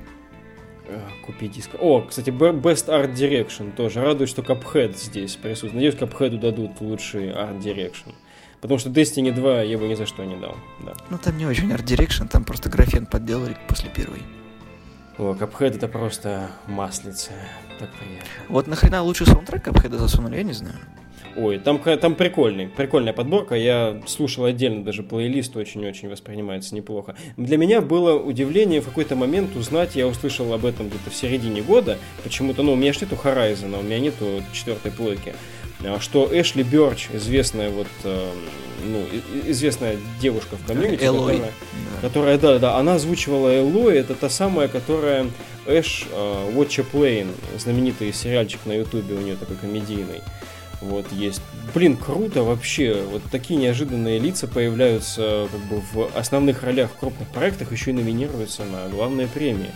Купи 1.25 1.47
диск. 1.47 1.71
О, 1.79 2.01
кстати, 2.01 2.29
Best 2.29 2.87
Art 2.87 3.13
Direction 3.15 3.75
тоже. 3.75 4.01
Радует, 4.01 4.29
что 4.29 4.41
Cuphead 4.41 4.95
здесь 4.95 5.35
присутствует. 5.35 5.73
Надеюсь, 5.73 5.95
Cuphead 5.95 6.37
дадут 6.37 6.79
лучший 6.81 7.29
Art 7.29 7.59
Direction. 7.59 8.13
Потому 8.65 8.79
что 8.79 8.89
Destiny 8.89 9.31
2 9.31 9.61
я 9.61 9.77
бы 9.77 9.87
ни 9.87 9.93
за 9.93 10.07
что 10.07 10.23
не 10.23 10.35
дал. 10.37 10.57
Да. 10.83 10.93
Ну 11.11 11.19
там 11.19 11.37
не 11.37 11.45
очень 11.45 11.71
Art 11.71 11.85
Direction, 11.85 12.27
там 12.27 12.43
просто 12.43 12.67
графен 12.67 13.05
подделали 13.05 13.55
после 13.67 13.91
первой. 13.91 14.23
О, 15.19 15.35
Cuphead 15.35 15.75
это 15.75 15.87
просто 15.87 16.49
маслица. 16.65 17.29
Так 17.77 17.91
приятно. 17.91 18.27
Вот 18.49 18.65
нахрена 18.65 19.03
лучший 19.03 19.27
саундтрек 19.27 19.67
Cuphead 19.67 19.95
засунули, 19.95 20.37
я 20.37 20.43
не 20.43 20.53
знаю. 20.53 20.79
Ой, 21.37 21.59
там, 21.59 21.79
там 21.79 22.15
прикольный, 22.15 22.67
прикольная 22.67 23.13
подборка. 23.13 23.53
Я 23.53 24.01
слушал 24.07 24.45
отдельно 24.45 24.83
даже 24.83 25.03
плейлист, 25.03 25.55
очень-очень 25.55 26.09
воспринимается 26.09 26.73
неплохо. 26.73 27.15
Для 27.37 27.57
меня 27.57 27.81
было 27.81 28.17
удивление 28.17 28.81
в 28.81 28.85
какой-то 28.85 29.15
момент 29.15 29.55
узнать, 29.55 29.95
я 29.95 30.07
услышал 30.07 30.51
об 30.53 30.65
этом 30.65 30.87
где-то 30.87 31.11
в 31.11 31.15
середине 31.15 31.61
года, 31.61 31.99
почему-то, 32.23 32.63
ну, 32.63 32.73
у 32.73 32.75
меня 32.75 32.93
же 32.93 33.01
нету 33.01 33.15
Horizon, 33.21 33.77
у 33.77 33.83
меня 33.83 33.99
нету 33.99 34.41
четвертой 34.53 34.91
плойки, 34.91 35.29
а, 35.29 35.35
что 35.99 36.29
Эшли 36.31 36.63
Бёрч, 36.63 37.09
известная 37.13 37.69
вот, 37.69 37.87
э, 38.03 38.29
ну, 38.85 39.03
известная 39.49 39.97
девушка 40.21 40.55
в 40.55 40.65
комьюнити, 40.65 41.03
Элой. 41.03 41.33
которая, 41.33 41.39
да. 41.41 42.07
которая, 42.07 42.37
да, 42.37 42.59
да, 42.59 42.77
она 42.77 42.95
озвучивала 42.95 43.49
Элой, 43.57 43.97
это 43.97 44.15
та 44.15 44.29
самая, 44.29 44.67
которая 44.67 45.27
Эш 45.65 46.07
э, 46.11 46.51
Watch 46.53 46.79
a 46.79 46.85
Plane, 46.91 47.33
знаменитый 47.57 48.13
сериальчик 48.13 48.59
на 48.65 48.73
ютубе 48.73 49.15
у 49.15 49.19
нее 49.19 49.35
такой 49.35 49.57
комедийный. 49.57 50.21
Вот 50.81 51.11
есть. 51.11 51.41
Блин, 51.73 51.97
круто 51.97 52.43
вообще. 52.43 53.01
Вот 53.11 53.23
такие 53.31 53.59
неожиданные 53.59 54.19
лица 54.19 54.47
появляются 54.47 55.47
как 55.51 55.61
бы 55.61 55.81
в 55.93 56.17
основных 56.17 56.63
ролях 56.63 56.91
в 56.91 56.99
крупных 56.99 57.27
проектах, 57.29 57.71
еще 57.71 57.91
и 57.91 57.93
номинируются 57.93 58.63
на 58.65 58.87
главные 58.89 59.27
премии. 59.27 59.71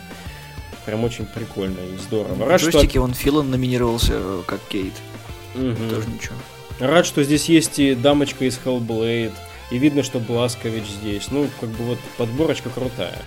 Прям 0.85 1.03
очень 1.03 1.25
прикольно 1.25 1.79
и 1.79 1.97
здорово. 1.97 2.45
Рад, 2.45 2.61
что... 2.61 3.01
он 3.01 3.13
Филон 3.13 3.49
номинировался 3.49 4.13
э, 4.15 4.41
как 4.45 4.59
Кейт. 4.69 4.93
Угу. 5.55 5.89
Тоже 5.89 6.07
ничего. 6.07 6.35
Рад, 6.79 7.05
что 7.05 7.23
здесь 7.23 7.49
есть 7.49 7.79
и 7.79 7.95
дамочка 7.95 8.45
из 8.45 8.59
Hellblade, 8.63 9.33
и 9.71 9.77
видно, 9.77 10.03
что 10.03 10.19
Бласкович 10.19 10.85
здесь. 10.85 11.29
Ну, 11.31 11.49
как 11.59 11.69
бы 11.69 11.83
вот 11.83 11.99
подборочка 12.17 12.69
крутая 12.69 13.21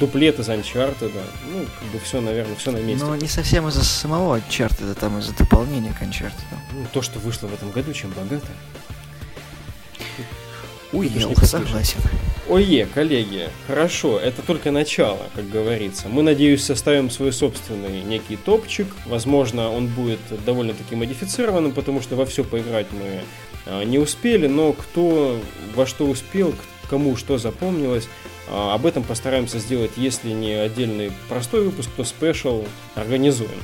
дуплет 0.00 0.38
из 0.38 0.48
Uncharted, 0.48 1.12
ну, 1.50 1.64
как 1.80 1.88
бы 1.88 1.98
все, 1.98 2.20
наверное, 2.20 2.54
все 2.56 2.70
на 2.70 2.78
месте. 2.78 3.04
Но 3.04 3.16
не 3.16 3.26
совсем 3.26 3.66
из-за 3.68 3.84
самого 3.84 4.38
Uncharted, 4.38 4.94
там 4.94 5.18
из-за 5.18 5.34
дополнения 5.34 5.92
к 5.92 6.02
Uncharted. 6.02 6.32
Ну, 6.72 6.86
то, 6.92 7.02
что 7.02 7.18
вышло 7.18 7.46
в 7.46 7.54
этом 7.54 7.70
году, 7.70 7.92
чем 7.92 8.10
богато. 8.10 8.46
Уел, 10.92 11.34
согласен. 11.42 12.00
Ое, 12.48 12.86
коллеги, 12.86 13.50
хорошо, 13.66 14.18
это 14.18 14.40
только 14.40 14.70
начало, 14.70 15.20
как 15.34 15.50
говорится. 15.50 16.08
Мы, 16.08 16.22
надеюсь, 16.22 16.64
составим 16.64 17.10
свой 17.10 17.30
собственный 17.30 18.02
некий 18.02 18.36
топчик. 18.36 18.86
Возможно, 19.04 19.70
он 19.70 19.88
будет 19.88 20.20
довольно-таки 20.46 20.96
модифицированным, 20.96 21.72
потому 21.72 22.00
что 22.00 22.16
во 22.16 22.24
все 22.24 22.44
поиграть 22.44 22.86
мы 22.90 23.20
а, 23.66 23.84
не 23.84 23.98
успели, 23.98 24.46
но 24.46 24.72
кто 24.72 25.38
во 25.74 25.86
что 25.86 26.06
успел, 26.06 26.54
кому 26.88 27.16
что 27.16 27.36
запомнилось, 27.36 28.08
а, 28.48 28.74
об 28.74 28.86
этом 28.86 29.02
постараемся 29.02 29.58
сделать, 29.58 29.92
если 29.96 30.30
не 30.30 30.52
отдельный 30.52 31.12
простой 31.28 31.64
выпуск, 31.64 31.90
то 31.98 32.04
спешл 32.04 32.64
организуем. 32.94 33.60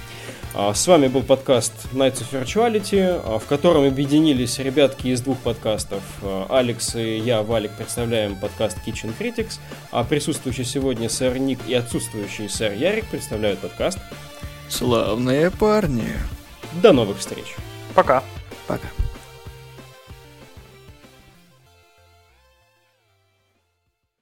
А, 0.57 0.73
с 0.73 0.87
вами 0.87 1.09
был 1.09 1.23
подкаст 1.23 1.73
Nights 1.93 2.23
of 2.23 2.31
Virtuality, 2.31 3.21
а, 3.25 3.41
в 3.41 3.47
котором 3.47 3.89
объединились 3.89 4.61
ребятки 4.61 5.09
из 5.09 5.21
двух 5.21 5.39
подкастов. 5.39 6.03
Алекс 6.49 6.95
и 6.95 7.19
я, 7.19 7.43
Валик, 7.43 7.73
представляем 7.73 8.37
подкаст 8.37 8.79
Kitchen 8.87 9.13
Critics, 9.19 9.59
а 9.91 10.05
присутствующий 10.05 10.65
сегодня 10.65 11.09
сэр 11.09 11.39
Ник 11.39 11.59
и 11.67 11.75
отсутствующий 11.75 12.49
сэр 12.49 12.73
Ярик 12.73 13.07
представляют 13.07 13.59
подкаст 13.59 13.99
Славные 14.69 15.51
парни. 15.51 16.13
До 16.83 16.93
новых 16.93 17.19
встреч. 17.19 17.55
Пока. 17.95 18.23
Пока. 18.67 18.89